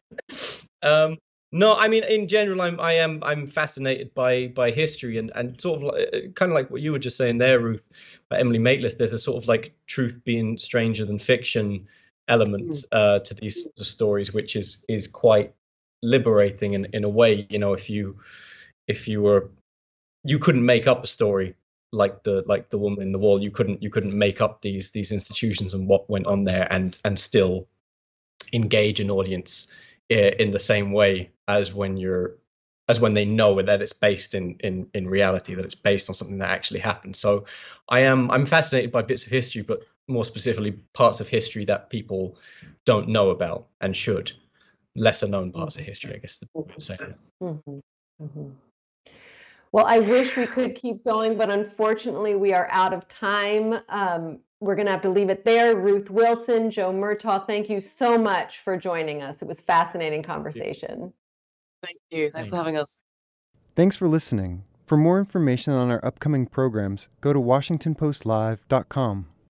um, 0.81 1.17
no, 1.51 1.75
I 1.75 1.87
mean 1.87 2.03
in 2.03 2.27
general, 2.27 2.61
I'm 2.61 2.79
I 2.79 2.93
am 2.93 3.19
I'm 3.23 3.47
fascinated 3.47 4.13
by 4.13 4.47
by 4.47 4.71
history 4.71 5.17
and 5.17 5.31
and 5.35 5.59
sort 5.59 5.77
of 5.77 5.83
like, 5.83 6.09
uh, 6.13 6.19
kind 6.35 6.51
of 6.51 6.55
like 6.55 6.69
what 6.69 6.81
you 6.81 6.91
were 6.91 6.99
just 6.99 7.17
saying 7.17 7.39
there, 7.39 7.59
Ruth, 7.59 7.87
by 8.29 8.39
Emily 8.39 8.59
Maitlis. 8.59 8.97
There's 8.97 9.13
a 9.13 9.17
sort 9.17 9.41
of 9.41 9.47
like 9.47 9.73
truth 9.87 10.19
being 10.23 10.57
stranger 10.57 11.05
than 11.05 11.17
fiction 11.17 11.87
element 12.27 12.63
mm. 12.63 12.83
uh, 12.91 13.19
to 13.19 13.33
these 13.33 13.63
sorts 13.63 13.81
of 13.81 13.87
stories, 13.87 14.31
which 14.31 14.55
is 14.55 14.85
is 14.87 15.07
quite 15.07 15.53
liberating 16.03 16.73
in 16.73 16.85
in 16.93 17.03
a 17.03 17.09
way. 17.09 17.47
You 17.49 17.57
know, 17.57 17.73
if 17.73 17.89
you 17.89 18.19
if 18.87 19.07
you 19.07 19.23
were 19.23 19.49
you 20.23 20.37
couldn't 20.37 20.65
make 20.65 20.85
up 20.85 21.03
a 21.03 21.07
story 21.07 21.55
like 21.91 22.23
the 22.23 22.43
like 22.45 22.69
the 22.69 22.77
woman 22.77 23.01
in 23.01 23.11
the 23.11 23.19
wall 23.19 23.41
you 23.41 23.51
couldn't 23.51 23.81
you 23.81 23.89
couldn't 23.89 24.17
make 24.17 24.41
up 24.41 24.61
these 24.61 24.91
these 24.91 25.11
institutions 25.11 25.73
and 25.73 25.87
what 25.87 26.09
went 26.09 26.27
on 26.27 26.43
there 26.43 26.67
and 26.71 26.97
and 27.03 27.17
still 27.17 27.67
engage 28.53 28.99
an 28.99 29.09
audience 29.09 29.67
in 30.09 30.51
the 30.51 30.59
same 30.59 30.91
way 30.91 31.31
as 31.47 31.73
when 31.73 31.97
you're 31.97 32.35
as 32.87 32.99
when 32.99 33.13
they 33.13 33.25
know 33.25 33.61
that 33.61 33.81
it's 33.81 33.93
based 33.93 34.33
in 34.33 34.55
in 34.61 34.87
in 34.93 35.07
reality 35.07 35.53
that 35.53 35.65
it's 35.65 35.75
based 35.75 36.09
on 36.09 36.15
something 36.15 36.39
that 36.39 36.49
actually 36.49 36.79
happened 36.79 37.15
so 37.15 37.45
i 37.89 37.99
am 38.01 38.29
i'm 38.31 38.45
fascinated 38.45 38.91
by 38.91 39.01
bits 39.01 39.25
of 39.25 39.31
history 39.31 39.61
but 39.61 39.81
more 40.07 40.25
specifically 40.25 40.71
parts 40.93 41.19
of 41.19 41.27
history 41.27 41.65
that 41.65 41.89
people 41.89 42.35
don't 42.85 43.07
know 43.07 43.29
about 43.29 43.67
and 43.81 43.95
should 43.95 44.31
lesser 44.95 45.27
known 45.27 45.51
parts 45.51 45.77
of 45.77 45.85
history 45.85 46.13
i 46.13 46.17
guess 46.17 46.39
the 46.39 46.47
saying 46.79 47.13
mm-hmm. 47.41 47.79
Mm-hmm. 48.21 48.49
Well, 49.71 49.85
I 49.85 49.99
wish 49.99 50.35
we 50.35 50.47
could 50.47 50.75
keep 50.75 51.05
going, 51.05 51.37
but 51.37 51.49
unfortunately, 51.49 52.35
we 52.35 52.53
are 52.53 52.67
out 52.71 52.93
of 52.93 53.07
time. 53.07 53.79
Um, 53.89 54.39
we're 54.61 54.75
going 54.75 54.87
to 54.87 54.91
have 54.91 55.01
to 55.03 55.09
leave 55.09 55.29
it 55.29 55.45
there. 55.45 55.77
Ruth 55.77 56.09
Wilson, 56.09 56.71
Joe 56.71 56.91
Murtagh, 56.91 57.45
thank 57.45 57.69
you 57.69 57.79
so 57.79 58.17
much 58.17 58.59
for 58.59 58.75
joining 58.77 59.21
us. 59.21 59.41
It 59.41 59.47
was 59.47 59.61
fascinating 59.61 60.23
conversation. 60.23 61.13
Thank 61.83 61.97
you. 62.09 62.23
Thanks, 62.23 62.33
Thanks 62.33 62.49
for 62.49 62.55
having 62.57 62.77
us. 62.77 63.03
Thanks 63.75 63.95
for 63.95 64.07
listening. 64.07 64.63
For 64.85 64.97
more 64.97 65.19
information 65.19 65.73
on 65.73 65.91
our 65.91 66.03
upcoming 66.03 66.47
programs, 66.47 67.07
go 67.21 67.31
to 67.31 67.39
WashingtonPostLive.com. 67.39 69.27